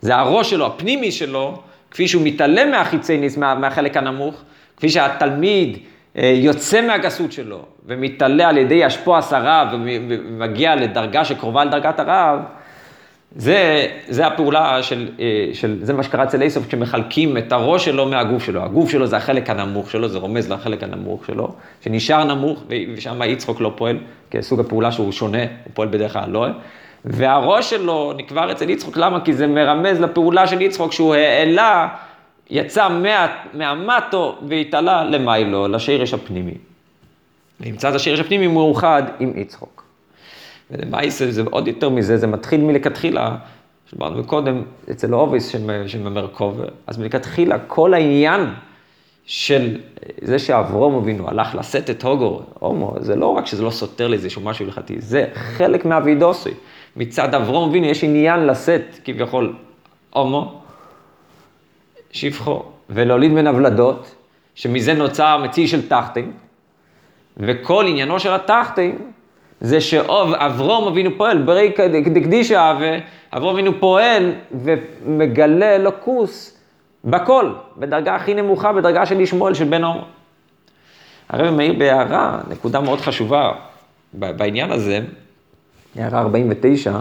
זה 0.00 0.16
הראש 0.16 0.50
שלו, 0.50 0.66
הפנימי 0.66 1.12
שלו, 1.12 1.58
כפי 1.90 2.08
שהוא 2.08 2.22
מתעלם 2.24 2.70
מהחיצייניס, 2.70 3.36
מה, 3.36 3.54
מהחלק 3.54 3.96
הנמוך, 3.96 4.42
כפי 4.76 4.88
שהתלמיד 4.88 5.78
אה, 6.18 6.32
יוצא 6.36 6.86
מהגסות 6.86 7.32
שלו 7.32 7.62
ומתעלה 7.86 8.48
על 8.48 8.58
ידי 8.58 8.84
השפוע 8.84 9.20
הרב 9.30 9.68
ומגיע 9.72 10.76
לדרגה 10.76 11.24
שקרובה 11.24 11.64
לדרגת 11.64 12.00
הרב, 12.00 12.40
זה, 13.36 13.86
זה 14.08 14.26
הפעולה 14.26 14.82
של, 14.82 15.08
אה, 15.20 15.50
של, 15.52 15.78
זה 15.82 15.92
מה 15.92 16.02
שקרה 16.02 16.24
אצל 16.24 16.42
איסוף 16.42 16.66
כשמחלקים 16.66 17.36
את 17.36 17.52
הראש 17.52 17.84
שלו 17.84 18.06
מהגוף 18.06 18.44
שלו. 18.44 18.62
הגוף 18.62 18.90
שלו 18.90 19.06
זה 19.06 19.16
החלק 19.16 19.50
הנמוך 19.50 19.90
שלו, 19.90 20.08
זה 20.08 20.18
רומז 20.18 20.52
לחלק 20.52 20.82
הנמוך 20.82 21.26
שלו, 21.26 21.54
שנשאר 21.80 22.24
נמוך, 22.24 22.64
ושם 22.96 23.22
יצחוק 23.26 23.60
לא 23.60 23.72
פועל, 23.76 23.98
כסוג 24.30 24.60
הפעולה 24.60 24.92
שהוא 24.92 25.12
שונה, 25.12 25.42
הוא 25.42 25.70
פועל 25.74 25.88
בדרך 25.88 26.12
כלל 26.12 26.30
לא. 26.30 26.46
והראש 27.04 27.70
שלו 27.70 28.12
נקבר 28.16 28.52
אצל 28.52 28.70
יצחוק, 28.70 28.96
למה? 28.96 29.20
כי 29.20 29.32
זה 29.32 29.46
מרמז 29.46 30.00
לפעולה 30.00 30.46
של 30.46 30.62
יצחוק 30.62 30.92
שהוא 30.92 31.14
העלה, 31.14 31.88
יצא 32.50 32.88
מה, 32.88 33.26
מהמטו 33.54 34.38
והתעלה 34.48 35.04
למיילו, 35.04 35.68
לשירש 35.68 36.14
הפנימי. 36.14 36.54
נמצא 37.60 37.88
את 37.88 37.94
השירש 37.94 38.20
הפנימי 38.20 38.46
מאוחד 38.46 39.02
עם 39.20 39.32
יצחוק. 39.36 39.84
ולמעשה 40.70 41.30
זה 41.30 41.42
עוד 41.50 41.68
יותר 41.68 41.88
מזה, 41.88 42.16
זה 42.16 42.26
מתחיל 42.26 42.60
מלכתחילה, 42.60 43.36
שאמרנו 43.90 44.24
קודם, 44.24 44.62
אצל 44.90 45.14
אוביס 45.14 45.54
שממרכוב, 45.86 46.60
אז 46.86 46.98
מלכתחילה 46.98 47.58
כל 47.66 47.94
העניין 47.94 48.46
של 49.26 49.76
זה 50.22 50.38
שאברום 50.38 50.94
אבינו 50.94 51.28
הלך 51.28 51.54
לשאת 51.54 51.90
את 51.90 52.02
הוגו, 52.02 52.42
הומו, 52.58 52.94
זה 53.00 53.16
לא 53.16 53.26
רק 53.26 53.46
שזה 53.46 53.62
לא 53.62 53.70
סותר 53.70 54.08
לאיזשהו 54.08 54.42
משהו 54.42 54.64
הלכתי, 54.64 54.96
זה 54.98 55.26
חלק 55.34 55.84
מהווידוסי. 55.84 56.50
מצד 56.96 57.34
אברום 57.34 57.68
אבינו 57.68 57.86
יש 57.86 58.04
עניין 58.04 58.46
לשאת 58.46 59.00
כביכול 59.04 59.56
הומו, 60.10 60.60
שפחו, 62.10 62.62
ולהוליד 62.90 63.32
מן 63.32 63.46
הוולדות, 63.46 64.14
שמזה 64.54 64.94
נוצר 64.94 65.36
מציא 65.36 65.66
של 65.66 65.88
תחתין, 65.88 66.32
וכל 67.36 67.84
עניינו 67.88 68.20
של 68.20 68.32
התחתין 68.32 68.98
זה 69.60 69.80
שאברום 69.80 70.88
אבינו 70.88 71.10
פועל, 71.16 71.42
ברי 71.42 71.72
דקדישה 72.12 72.78
ואברום 72.80 73.54
אבינו 73.54 73.80
פועל 73.80 74.32
ומגלה 74.62 75.76
אלוקוס 75.76 76.58
בכל, 77.04 77.52
בדרגה 77.76 78.14
הכי 78.14 78.34
נמוכה, 78.34 78.72
בדרגה 78.72 79.06
של 79.06 79.20
ישמעאל, 79.20 79.54
של 79.54 79.64
בן 79.64 79.84
עומר. 79.84 80.02
הרב 81.28 81.54
מאיר 81.54 81.72
בהערה, 81.72 82.40
נקודה 82.50 82.80
מאוד 82.80 83.00
חשובה 83.00 83.52
בעניין 84.14 84.72
הזה, 84.72 85.00
הערה 85.98 86.20
49, 86.20 86.98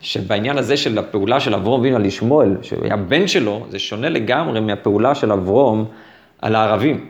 שבעניין 0.00 0.58
הזה 0.58 0.76
של 0.76 0.98
הפעולה 0.98 1.40
של 1.40 1.54
אברום 1.54 1.80
אבינו 1.80 1.96
על 1.96 2.06
ישמעאל, 2.06 2.56
שהוא 2.62 2.84
היה 2.84 2.96
בן 2.96 3.26
שלו, 3.26 3.66
זה 3.68 3.78
שונה 3.78 4.08
לגמרי 4.08 4.60
מהפעולה 4.60 5.14
של 5.14 5.32
אברום 5.32 5.84
על 6.42 6.54
הערבים. 6.54 7.04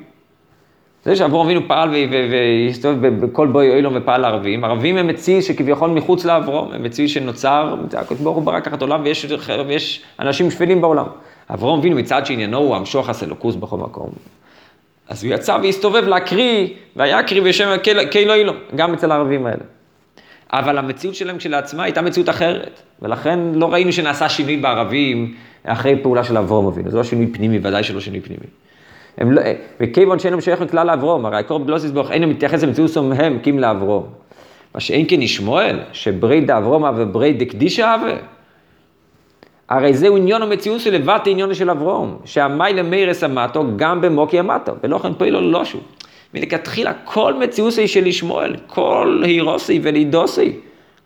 זה 1.04 1.16
שאברום 1.16 1.46
אבינו 1.46 1.68
פעל 1.68 1.90
והסתובב 2.31 3.26
בכל 3.26 3.46
בואי 3.46 3.74
אילום 3.74 3.94
ופעל 3.96 4.20
לערבים, 4.20 4.64
ערבים 4.64 4.96
הם 4.96 5.07
מציא 5.07 5.40
שכביכול 5.40 5.90
מחוץ 5.90 6.24
לאברום, 6.24 6.72
הם 6.72 6.83
מציא 6.83 7.09
שנוצר, 7.09 7.74
הקדוש 7.96 8.20
ברוך 8.20 8.37
הוא 8.37 8.44
ברא 8.44 8.61
ככה 8.61 8.76
את 8.76 8.83
העולם 8.83 9.00
ויש, 9.04 9.26
ויש 9.66 10.02
אנשים 10.20 10.50
שפלים 10.50 10.81
בעולם. 10.81 11.07
אברום 11.50 11.78
אבינו 11.78 11.96
מצד 11.96 12.26
שעניינו 12.26 12.59
הוא 12.59 12.76
המשוח 12.76 13.09
הסלוקוס 13.09 13.54
בכל 13.54 13.76
מקום. 13.76 14.11
אז 15.09 15.24
הוא 15.24 15.35
יצא 15.35 15.59
והסתובב 15.62 16.04
להקריא, 16.09 16.68
והיה 16.96 17.22
קריא 17.22 17.42
בשם 17.42 17.76
קהילו 18.11 18.35
אילום, 18.35 18.57
גם 18.76 18.94
אצל 18.94 19.12
הערבים 19.12 19.46
האלה. 19.46 19.77
אבל 20.52 20.78
המציאות 20.78 21.14
שלהם 21.14 21.38
כשלעצמה 21.38 21.82
הייתה 21.82 22.02
מציאות 22.02 22.28
אחרת, 22.28 22.80
ולכן 23.02 23.38
לא 23.54 23.72
ראינו 23.72 23.92
שנעשה 23.92 24.28
שינוי 24.28 24.56
בערבים 24.56 25.34
אחרי 25.64 26.02
פעולה 26.02 26.24
של 26.24 26.37
אברום 26.37 26.66
אבינו, 26.66 26.90
זה 26.90 26.96
לא 26.96 27.04
שינוי 27.04 27.26
פנימי, 27.26 27.58
ודאי 27.62 27.82
שלא 27.82 28.00
שינוי 28.00 28.20
פנימי. 28.20 28.46
לא, 29.34 29.42
וכיוון 29.80 30.18
שאינם 30.18 30.40
שייך 30.40 30.61
לכלל 30.61 30.87
לאברום, 30.87 31.26
הרי 31.26 31.37
הקור 31.37 31.58
בלוסיס 31.58 31.90
ברוך 31.90 32.11
אינו 32.11 32.26
מתייחס 32.26 32.64
למציאות 32.64 32.96
הם 32.96 33.38
קים 33.38 33.58
לאברום. 33.58 34.06
מה 34.74 34.80
שאין 34.80 35.04
כן 35.08 35.22
ישמואל, 35.22 35.80
שברי 35.92 36.40
דאברומה 36.40 36.90
וברי 36.96 37.32
דקדישה 37.32 37.94
אבה. 37.94 38.16
הרי 39.68 39.94
זהו 39.94 40.16
עניון 40.16 40.42
המציאות 40.42 40.80
של 40.80 40.94
לבט 40.94 41.22
עניון 41.26 41.54
של 41.54 41.70
אברום, 41.70 42.18
שהמי 42.24 42.72
למירס 42.72 43.24
אמתו 43.24 43.64
גם 43.76 44.00
במוקי 44.00 44.40
אמתו, 44.40 44.72
ולא 44.82 44.98
כן 44.98 45.14
פועלו 45.14 45.40
לא 45.40 45.64
שוב. 45.64 45.82
מלכתחילה 46.34 46.92
כל 47.04 47.34
מציאוסי 47.34 47.88
של 47.88 48.06
ישמואל, 48.06 48.56
כל 48.66 49.22
הירוסי 49.24 49.80
ולידוסי, 49.82 50.52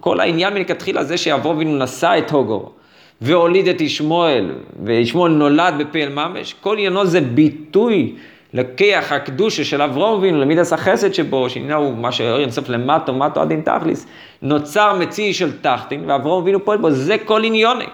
כל 0.00 0.20
העניין 0.20 0.54
מלכתחילה 0.54 1.04
זה 1.04 1.16
שאברום 1.16 1.56
אבינו 1.56 1.78
נשא 1.78 2.14
את 2.18 2.30
הוגו. 2.30 2.72
והוליד 3.20 3.68
את 3.68 3.80
ישמואל, 3.80 4.50
וישמואל 4.84 5.32
נולד 5.32 5.74
בפעל 5.78 6.08
ממש, 6.08 6.54
כל 6.60 6.72
עניינו 6.72 7.06
זה 7.06 7.20
ביטוי 7.20 8.14
לכיח 8.54 9.12
הקדושה 9.12 9.64
של 9.64 9.82
אברום 9.82 10.18
אבינו, 10.18 10.40
למידס 10.40 10.72
החסד 10.72 11.14
שבו, 11.14 11.50
שעניינו 11.50 11.92
מה 11.92 12.12
שאור 12.12 12.40
אינסוף 12.40 12.68
למטו, 12.68 13.14
מטו 13.14 13.40
עד 13.40 13.50
אין 13.50 13.60
תכליס, 13.60 14.06
נוצר 14.42 14.94
מציא 14.98 15.32
של 15.32 15.58
תחתין, 15.60 16.10
ואברום 16.10 16.42
אבינו 16.42 16.64
פועל 16.64 16.78
בו, 16.78 16.90
זה 16.90 17.16
כל 17.24 17.44
עניוני. 17.44 17.84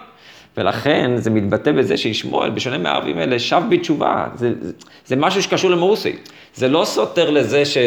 ולכן 0.59 1.11
זה 1.17 1.31
מתבטא 1.31 1.73
בזה 1.73 1.97
שישמואל, 1.97 2.51
בשונה 2.51 2.79
מהערבים 2.79 3.19
האלה, 3.19 3.39
שב 3.39 3.63
בתשובה. 3.69 4.27
זה, 4.35 4.53
זה, 4.61 4.73
זה 5.07 5.17
משהו 5.17 5.43
שקשור 5.43 5.71
למורסי. 5.71 6.13
זה 6.55 6.69
לא 6.69 6.85
סותר 6.85 7.31
לזה 7.31 7.65
ש... 7.65 7.79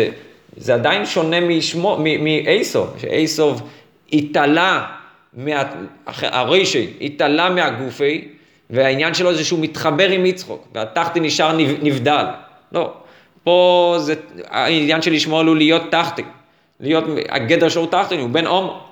זה 0.58 0.74
עדיין 0.74 1.06
שונה 1.06 1.38
מאייסוב, 1.98 2.96
שאייסוב 2.98 3.70
התעלה 4.14 4.86
מה... 5.34 5.64
הרישי 6.22 6.88
התעלה 7.02 7.50
מהגופי, 7.50 8.28
והעניין 8.70 9.14
שלו 9.14 9.34
זה 9.34 9.44
שהוא 9.44 9.60
מתחבר 9.60 10.10
עם 10.10 10.26
יצחוק, 10.26 10.68
והתחתי 10.76 11.20
נשאר 11.20 11.58
נבדל. 11.82 12.26
לא, 12.72 12.94
פה 13.44 13.96
זה, 14.00 14.14
העניין 14.50 15.02
של 15.02 15.14
לשמוע 15.14 15.44
הוא 15.44 15.56
להיות 15.56 15.82
תחתי, 15.92 16.24
להיות, 16.80 17.04
הגדר 17.30 17.70
שלו 17.70 17.86
תחתי, 17.86 18.16
הוא 18.16 18.30
בן 18.30 18.48
הומו. 18.48 18.91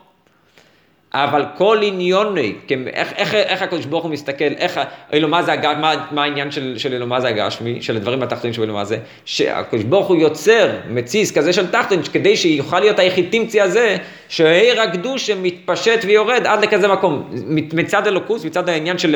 אבל 1.14 1.46
כל 1.58 1.80
עניוני, 1.82 2.54
איך, 2.94 3.14
איך, 3.16 3.34
איך 3.34 3.62
הקדוש 3.62 3.86
ברוך 3.86 4.04
הוא 4.04 4.12
מסתכל, 4.12 4.54
איך, 4.58 4.80
אלומה 5.14 5.44
זה 5.44 5.54
הגשמי, 5.54 5.82
מה, 5.82 6.06
מה 6.12 6.24
העניין 6.24 6.52
של, 6.52 6.78
של 6.78 6.94
אלומה 6.94 7.22
זה 7.22 7.28
הגשמי, 7.28 7.82
של 7.82 7.96
הדברים 7.96 8.24
התחתונים 8.24 8.54
של 8.54 8.64
אלומה 8.64 8.86
זה, 8.86 8.98
שהקדוש 9.26 9.84
ברוך 9.84 10.08
הוא 10.08 10.18
יוצר 10.18 10.70
מציס 10.90 11.32
כזה 11.32 11.54
של 11.54 11.72
תחתון, 11.72 12.04
כדי 12.04 12.38
שיוכל 12.38 12.80
להיות 12.80 13.00
היחיטימצי 13.00 13.62
הזה, 13.62 13.98
שהעיר 14.30 14.82
הקדוש 14.82 15.30
מתפשט 15.30 16.00
ויורד 16.06 16.48
עד 16.48 16.64
לכזה 16.64 16.88
מקום. 16.88 17.30
מצד 17.74 18.08
אלוקוס, 18.08 18.46
מצד 18.46 18.70
העניין 18.70 18.98
של 18.98 19.16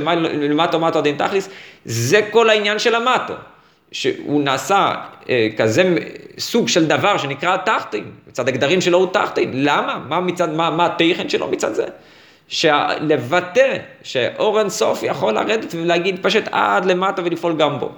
למטו 0.49 0.79
מטו 0.79 0.99
עד 0.99 1.05
אין 1.05 1.17
תכליס, 1.17 1.49
זה 1.85 2.21
כל 2.31 2.49
העניין 2.49 2.79
של 2.79 2.95
המטו. 2.95 3.33
שהוא 3.93 4.41
נעשה 4.41 4.93
אה, 5.29 5.47
כזה 5.57 5.95
סוג 6.37 6.67
של 6.67 6.87
דבר 6.87 7.17
שנקרא 7.17 7.57
תחתין, 7.57 8.03
מצד 8.27 8.47
הגדרים 8.47 8.81
שלו 8.81 8.97
הוא 8.97 9.07
תחתין, 9.13 9.51
למה? 9.53 9.99
מה 10.09 10.19
מצד, 10.19 10.53
מה, 10.53 10.69
מה 10.69 10.85
התכן 10.85 11.29
שלו 11.29 11.47
מצד 11.47 11.73
זה? 11.73 11.85
לבטא 13.01 13.77
שאור 14.03 14.59
אינסוף 14.59 15.03
יכול 15.03 15.33
לרדת 15.33 15.75
ולהגיד 15.75 16.19
פשוט 16.21 16.43
עד 16.51 16.85
למטה 16.85 17.21
ולפעול 17.25 17.55
גם 17.57 17.79
בו. 17.79 17.91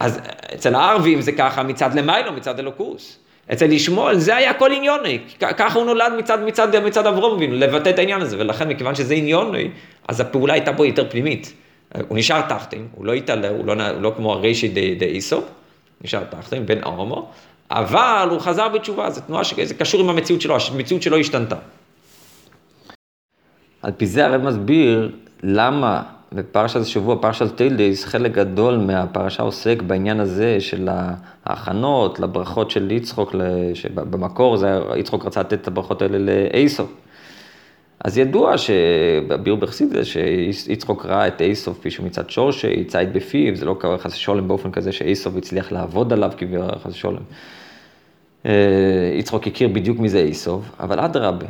אז 0.00 0.20
אצל 0.54 0.74
הערבים 0.74 1.20
זה 1.20 1.32
ככה 1.32 1.62
מצד 1.62 1.94
למיילו, 1.94 2.32
מצד 2.32 2.58
אלוקוס. 2.58 3.18
אצל 3.52 3.72
ישמעאל 3.72 4.18
זה 4.18 4.36
היה 4.36 4.54
כל 4.54 4.72
עניוני, 4.72 5.18
ככה 5.40 5.78
הוא 5.78 5.86
נולד 5.86 6.12
מצד, 6.18 6.42
מצד, 6.44 6.76
מצד 6.76 7.06
אברום 7.06 7.36
אבינו, 7.36 7.54
לבטא 7.54 7.90
את 7.90 7.98
העניין 7.98 8.20
הזה, 8.20 8.36
ולכן 8.38 8.68
מכיוון 8.68 8.94
שזה 8.94 9.14
עניוני, 9.14 9.68
אז 10.08 10.20
הפעולה 10.20 10.52
הייתה 10.52 10.72
בו 10.72 10.84
יותר 10.84 11.10
פנימית. 11.10 11.52
הוא 12.08 12.18
נשאר 12.18 12.40
תחתין, 12.40 12.88
הוא 12.94 13.06
לא 13.06 13.12
התעלה, 13.12 13.48
הוא 13.48 13.66
לא, 13.66 13.72
הוא 13.72 14.02
לא 14.02 14.12
כמו 14.16 14.32
הרישי 14.32 14.68
דה 14.98 15.06
איסו, 15.06 15.42
נשאר 16.04 16.24
תחתין, 16.24 16.66
בן 16.66 16.84
ארמו, 16.84 17.30
אבל 17.70 18.28
הוא 18.30 18.40
חזר 18.40 18.68
בתשובה, 18.68 19.10
זו 19.10 19.20
תנועה 19.20 19.44
שזה 19.44 19.74
קשור 19.74 20.00
עם 20.00 20.08
המציאות 20.08 20.40
שלו, 20.40 20.56
המציאות 20.72 21.02
שלו 21.02 21.16
השתנתה. 21.16 21.56
על 23.82 23.92
פי 23.96 24.06
זה 24.06 24.26
הרב 24.26 24.42
מסביר 24.42 25.12
למה 25.42 26.02
בפרשת 26.32 26.80
השבוע, 26.80 27.16
פרשת 27.20 27.56
טילדיס, 27.56 28.04
חלק 28.04 28.32
גדול 28.32 28.76
מהפרשה 28.76 29.42
עוסק 29.42 29.82
בעניין 29.82 30.20
הזה 30.20 30.60
של 30.60 30.88
ההכנות 31.46 32.20
לברכות 32.20 32.70
של 32.70 32.90
יצחוק, 32.90 33.34
שבמקור 33.74 34.56
זה, 34.56 34.78
יצחוק 34.96 35.26
רצה 35.26 35.40
לתת 35.40 35.52
את 35.52 35.68
הברכות 35.68 36.02
האלה 36.02 36.18
לאיסו. 36.18 36.86
אז 38.04 38.18
ידוע 38.18 38.58
שבביאור 38.58 39.58
בחסיד 39.58 39.90
זה 39.90 40.04
שיצחוק 40.52 41.06
ראה 41.06 41.28
את 41.28 41.40
אייסוף 41.40 41.78
כפי 41.78 41.90
שהוא 41.90 42.06
מצד 42.06 42.30
שורשי, 42.30 42.84
ציד 42.84 43.12
בפיו, 43.12 43.56
זה 43.56 43.64
לא 43.64 43.76
קרה 43.80 43.98
חס 43.98 44.14
ושולם 44.14 44.48
באופן 44.48 44.70
כזה 44.70 44.92
שאייסוף 44.92 45.36
הצליח 45.36 45.72
לעבוד 45.72 46.12
עליו 46.12 46.32
כביכול 46.36 46.78
חס 46.84 46.92
ושולם. 46.92 47.22
אה, 48.46 48.52
יצחוק 49.14 49.46
הכיר 49.46 49.68
בדיוק 49.68 49.98
מי 49.98 50.08
זה 50.08 50.18
אייסוף, 50.18 50.64
אבל 50.80 51.00
אדרבה, 51.00 51.46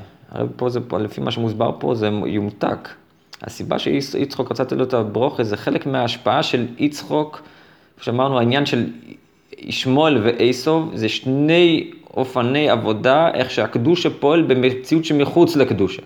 פה 0.57 0.69
זה, 0.69 0.81
לפי 1.01 1.21
מה 1.21 1.31
שמוסבר 1.31 1.71
פה 1.79 1.95
זה 1.95 2.11
יומתק. 2.27 2.89
הסיבה 3.43 3.79
שיצחוק 3.79 4.51
רצה 4.51 4.63
לתת 4.63 4.73
לו 4.73 4.85
את 4.85 4.95
הברוכה 4.95 5.45
זה 5.45 5.57
חלק 5.57 5.87
מההשפעה 5.87 6.43
של 6.43 6.67
יצחוק, 6.79 7.43
כמו 7.97 8.05
שאמרנו, 8.05 8.39
העניין 8.39 8.67
של 8.67 8.87
ישמעאל 9.59 10.19
ואייסוף 10.23 10.85
זה 10.95 11.09
שני 11.09 11.91
אופני 12.17 12.71
עבודה, 12.71 13.31
איך 13.35 13.51
שהקדושה 13.51 14.11
פועל 14.11 14.43
במציאות 14.43 15.05
שמחוץ 15.05 15.57
לקדושה. 15.57 16.03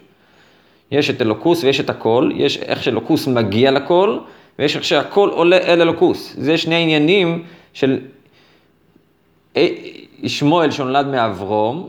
יש 0.93 1.11
את 1.11 1.23
אלוקוס 1.23 1.65
ויש 1.65 1.81
את 1.81 1.91
הכל, 1.91 2.31
יש 2.35 2.59
איך 2.59 2.83
שאלוקוס 2.83 3.27
מגיע 3.27 3.71
לכל, 3.71 4.19
ויש 4.59 4.77
איך 4.77 4.85
שהכל 4.85 5.29
עולה 5.29 5.57
אל 5.57 5.81
אלוקוס. 5.81 6.35
זה 6.39 6.59
שני 6.59 6.83
עניינים 6.83 7.45
של 7.73 8.01
ישמעאל 10.23 10.71
שנולד 10.71 11.07
מאברום, 11.07 11.89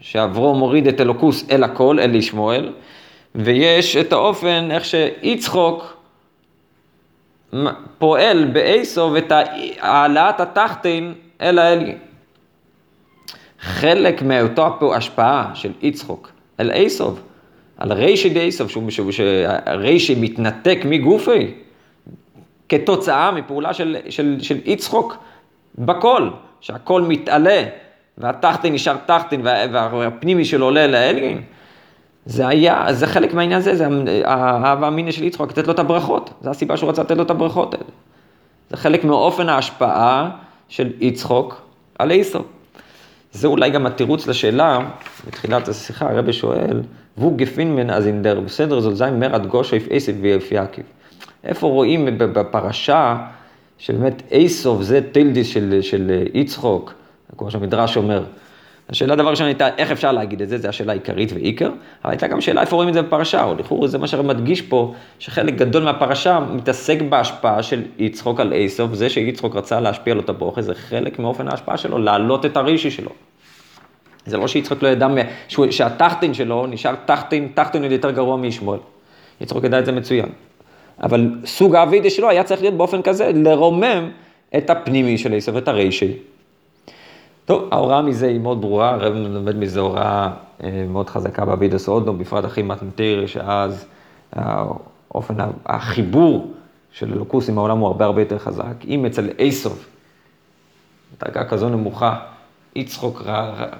שאברום 0.00 0.58
מוריד 0.58 0.86
את 0.86 1.00
אלוקוס 1.00 1.50
אל 1.50 1.64
הכל, 1.64 2.00
אל 2.00 2.14
ישמעאל, 2.14 2.72
ויש 3.34 3.96
את 3.96 4.12
האופן 4.12 4.68
איך 4.70 4.84
שיצחוק 4.84 5.96
פועל 7.98 8.44
באיסוב 8.44 9.16
את 9.16 9.32
העלאת 9.78 10.40
התחתין 10.40 11.14
אל 11.40 11.58
האלי. 11.58 11.94
חלק 13.60 14.22
מאותו 14.22 14.94
השפעה 14.94 15.50
של 15.54 15.72
יצחוק 15.82 16.30
אל 16.60 16.70
איסוב, 16.70 17.20
על 17.78 17.92
רישי 17.92 18.28
דייסוב, 18.28 18.70
שרישי 19.10 20.14
מתנתק 20.20 20.78
מגופי, 20.84 21.54
כתוצאה 22.68 23.30
מפעולה 23.30 23.74
של, 23.74 23.96
של, 24.08 24.36
של 24.40 24.58
יצחוק 24.64 25.16
בכל, 25.78 26.28
שהכל 26.60 27.02
מתעלה, 27.02 27.64
והתחתין 28.18 28.74
נשאר 28.74 28.96
תחתין, 29.06 29.40
והפנימי 29.44 30.44
שלו 30.44 30.64
עולה 30.64 30.86
לאלגין. 30.86 31.42
זה 32.26 32.48
היה, 32.48 32.86
זה 32.92 33.06
חלק 33.06 33.34
מהעניין 33.34 33.58
הזה, 33.58 33.76
זה 33.76 33.86
האהבה 34.24 34.86
המיניה 34.86 35.12
של 35.12 35.24
יצחוק, 35.24 35.50
לתת 35.50 35.66
לו 35.66 35.72
את 35.72 35.78
הברכות. 35.78 36.30
זו 36.42 36.50
הסיבה 36.50 36.76
שהוא 36.76 36.90
רצה 36.90 37.02
לתת 37.02 37.16
לו 37.16 37.22
את 37.22 37.30
הברכות 37.30 37.74
האלה. 37.74 37.90
זה 38.70 38.76
חלק 38.76 39.04
מאופן 39.04 39.48
ההשפעה 39.48 40.30
של 40.68 40.92
יצחוק 41.00 41.62
על 41.98 42.10
איסו. 42.10 42.44
זה 43.34 43.46
אולי 43.46 43.70
גם 43.70 43.86
התירוץ 43.86 44.26
לשאלה, 44.26 44.90
בתחילת 45.26 45.68
השיחה 45.68 46.10
הרבי 46.10 46.32
שואל, 46.32 46.82
והוא 47.16 47.38
גפין 47.38 47.76
מן 47.76 47.90
אז 47.90 48.06
אינדר, 48.06 48.40
בסדר 48.40 48.80
זאת 48.80 48.96
זין 48.96 49.20
מרד 49.20 49.46
גושו 49.46 49.76
איף 49.76 49.88
אייסף 49.90 50.12
ואיף 50.22 50.52
יעקיב. 50.52 50.84
איפה 51.44 51.66
רואים 51.66 52.18
בפרשה 52.18 53.16
שבאמת 53.78 54.22
אייסוף 54.32 54.82
זה 54.82 55.00
טילדיס 55.12 55.46
של, 55.46 55.78
של 55.80 56.22
יצחוק, 56.34 56.94
כמו 57.38 57.50
שהמדרש 57.50 57.96
אומר, 57.96 58.24
השאלה 58.88 59.16
דבר 59.16 59.30
ראשון 59.30 59.46
הייתה, 59.46 59.68
איך 59.78 59.90
אפשר 59.90 60.12
להגיד 60.12 60.42
את 60.42 60.48
זה, 60.48 60.58
זו 60.58 60.68
השאלה 60.68 60.92
העיקרית 60.92 61.32
ועיקר, 61.32 61.70
אבל 62.04 62.12
הייתה 62.12 62.26
גם 62.26 62.40
שאלה 62.40 62.60
איפה 62.60 62.76
רואים 62.76 62.88
את 62.88 62.94
זה 62.94 63.02
בפרשה, 63.02 63.44
או 63.44 63.54
לכאורה 63.54 63.88
זה 63.88 63.98
מה 63.98 64.06
שמדגיש 64.06 64.62
פה, 64.62 64.94
שחלק 65.18 65.54
גדול 65.54 65.82
מהפרשה 65.82 66.40
מתעסק 66.40 67.02
בהשפעה 67.08 67.62
של 67.62 67.82
יצחוק 67.98 68.40
על 68.40 68.52
עשב, 68.56 68.88
זה 68.92 69.08
שיצחוק 69.08 69.56
רצה 69.56 69.80
להשפיע 69.80 70.12
על 70.12 70.18
אותה 70.18 70.32
ברוכס, 70.32 70.64
זה 70.64 70.74
חלק 70.74 71.18
מאופן 71.18 71.48
ההשפעה 71.48 71.76
שלו, 71.76 71.98
להעלות 71.98 72.46
את 72.46 72.56
הרישי 72.56 72.90
שלו. 72.90 73.10
זה 74.26 74.36
לא 74.36 74.48
שיצחוק 74.48 74.82
לא 74.82 74.88
ידע, 74.88 75.08
שהתחתין 75.70 76.34
שלו 76.34 76.66
נשאר 76.66 76.94
תחתין, 77.04 77.48
תחתין 77.54 77.84
יותר 77.84 78.10
גרוע 78.10 78.36
מישמעאל. 78.36 78.78
יצחוק 79.40 79.64
ידע 79.64 79.78
את 79.78 79.86
זה 79.86 79.92
מצוין. 79.92 80.28
אבל 81.02 81.30
סוג 81.44 81.76
האבידה 81.76 82.10
שלו 82.10 82.28
היה 82.28 82.44
צריך 82.44 82.60
להיות 82.60 82.74
באופן 82.74 83.02
כזה, 83.02 83.30
לרומם 83.34 84.10
את 84.56 84.70
הפנימי 84.70 85.18
של 85.18 85.34
עשב, 85.34 85.56
את 85.56 85.68
הרישי. 85.68 86.12
טוב, 87.44 87.68
ההוראה 87.72 88.02
מזה 88.02 88.26
היא 88.26 88.40
מאוד 88.40 88.60
ברורה, 88.60 88.90
הרב 88.90 89.14
מלמד 89.14 89.56
מזה 89.56 89.80
הוראה 89.80 90.30
אה, 90.64 90.84
מאוד 90.88 91.10
חזקה 91.10 91.44
באבידוס 91.44 91.88
אודו, 91.88 92.12
בפרט 92.12 92.44
הכי 92.44 92.62
מתנתיר, 92.62 93.26
שאז 93.26 93.86
אופן 95.14 95.34
החיבור 95.66 96.54
של 96.92 97.12
אלוקוס 97.12 97.48
עם 97.48 97.58
העולם 97.58 97.78
הוא 97.78 97.86
הרבה 97.86 98.04
הרבה 98.04 98.22
יותר 98.22 98.38
חזק. 98.38 98.84
אם 98.88 99.06
אצל 99.06 99.28
איסוב, 99.38 99.86
דרגה 101.24 101.44
כזו 101.44 101.68
נמוכה, 101.68 102.20
יצחוק 102.76 103.22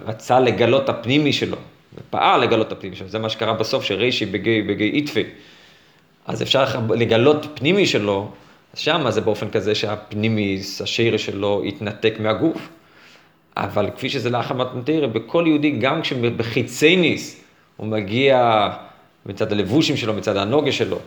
רצה 0.07 0.41
לגלות 0.41 0.89
הפנימי 0.89 1.33
שלו, 1.33 1.57
ופעל 1.99 2.41
לגלות 2.41 2.73
הפנימי 2.73 2.97
שלו, 2.97 3.09
זה 3.09 3.19
מה 3.19 3.29
שקרה 3.29 3.53
בסוף, 3.53 3.85
שרישי 3.85 4.27
בגי, 4.27 4.63
בגי 4.63 4.91
איתפה. 4.91 5.21
אז 6.27 6.43
אפשר 6.43 6.65
לגלות 6.91 7.47
פנימי 7.55 7.87
שלו, 7.87 8.29
אז 8.73 8.79
שמה 8.79 9.11
זה 9.11 9.21
באופן 9.21 9.51
כזה 9.51 9.75
שהפנימי, 9.75 10.61
השיר 10.81 11.17
שלו, 11.17 11.63
יתנתק 11.65 12.15
מהגוף. 12.21 12.69
אבל 13.57 13.91
כפי 13.97 14.09
שזה 14.09 14.31
לאחר 14.31 14.55
מתנתרא, 14.55 15.07
בכל 15.07 15.45
יהודי, 15.47 15.71
גם 15.71 16.03
כשבחיצי 16.03 16.97
ניס 16.97 17.45
הוא 17.77 17.87
מגיע 17.87 18.69
מצד 19.27 19.53
הלבושים 19.53 19.97
שלו, 19.97 20.15
מצד 20.15 20.37
הנוגה 20.37 20.73
שלו, 20.73 20.99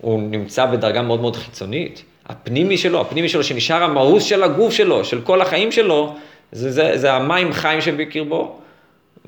הוא 0.00 0.22
נמצא 0.30 0.66
בדרגה 0.66 1.02
מאוד 1.02 1.20
מאוד 1.20 1.36
חיצונית. 1.36 2.02
הפנימי 2.26 2.78
שלו, 2.78 3.00
הפנימי 3.00 3.28
שלו 3.28 3.44
שנשאר 3.44 3.82
המאוס 3.82 4.24
של 4.24 4.42
הגוף 4.42 4.72
שלו, 4.72 5.04
של 5.04 5.20
כל 5.20 5.40
החיים 5.40 5.72
שלו, 5.72 6.14
זה, 6.52 6.72
זה, 6.72 6.98
זה 6.98 7.12
המים 7.12 7.52
חיים 7.52 7.80
שבקרבו. 7.80 8.58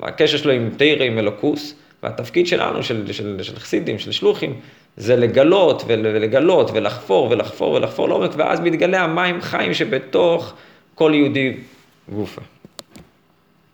הקשר 0.01 0.37
שלו 0.37 0.51
עם 0.51 0.69
תרא, 0.77 1.03
עם 1.03 1.19
אלוקוס, 1.19 1.75
והתפקיד 2.03 2.47
שלנו, 2.47 2.83
של, 2.83 3.13
של, 3.13 3.43
של 3.43 3.55
חסידים, 3.55 3.99
של 3.99 4.11
שלוחים, 4.11 4.53
זה 4.97 5.15
לגלות 5.15 5.83
ולגלות 5.87 6.71
ולחפור 6.73 7.27
ולחפור 7.31 7.73
ולחפור 7.73 8.09
לעומק, 8.09 8.31
ואז 8.37 8.59
מתגלה 8.59 9.03
המים 9.03 9.41
חיים 9.41 9.73
שבתוך 9.73 10.53
כל 10.95 11.11
יהודי 11.15 11.53
גופה. 12.09 12.41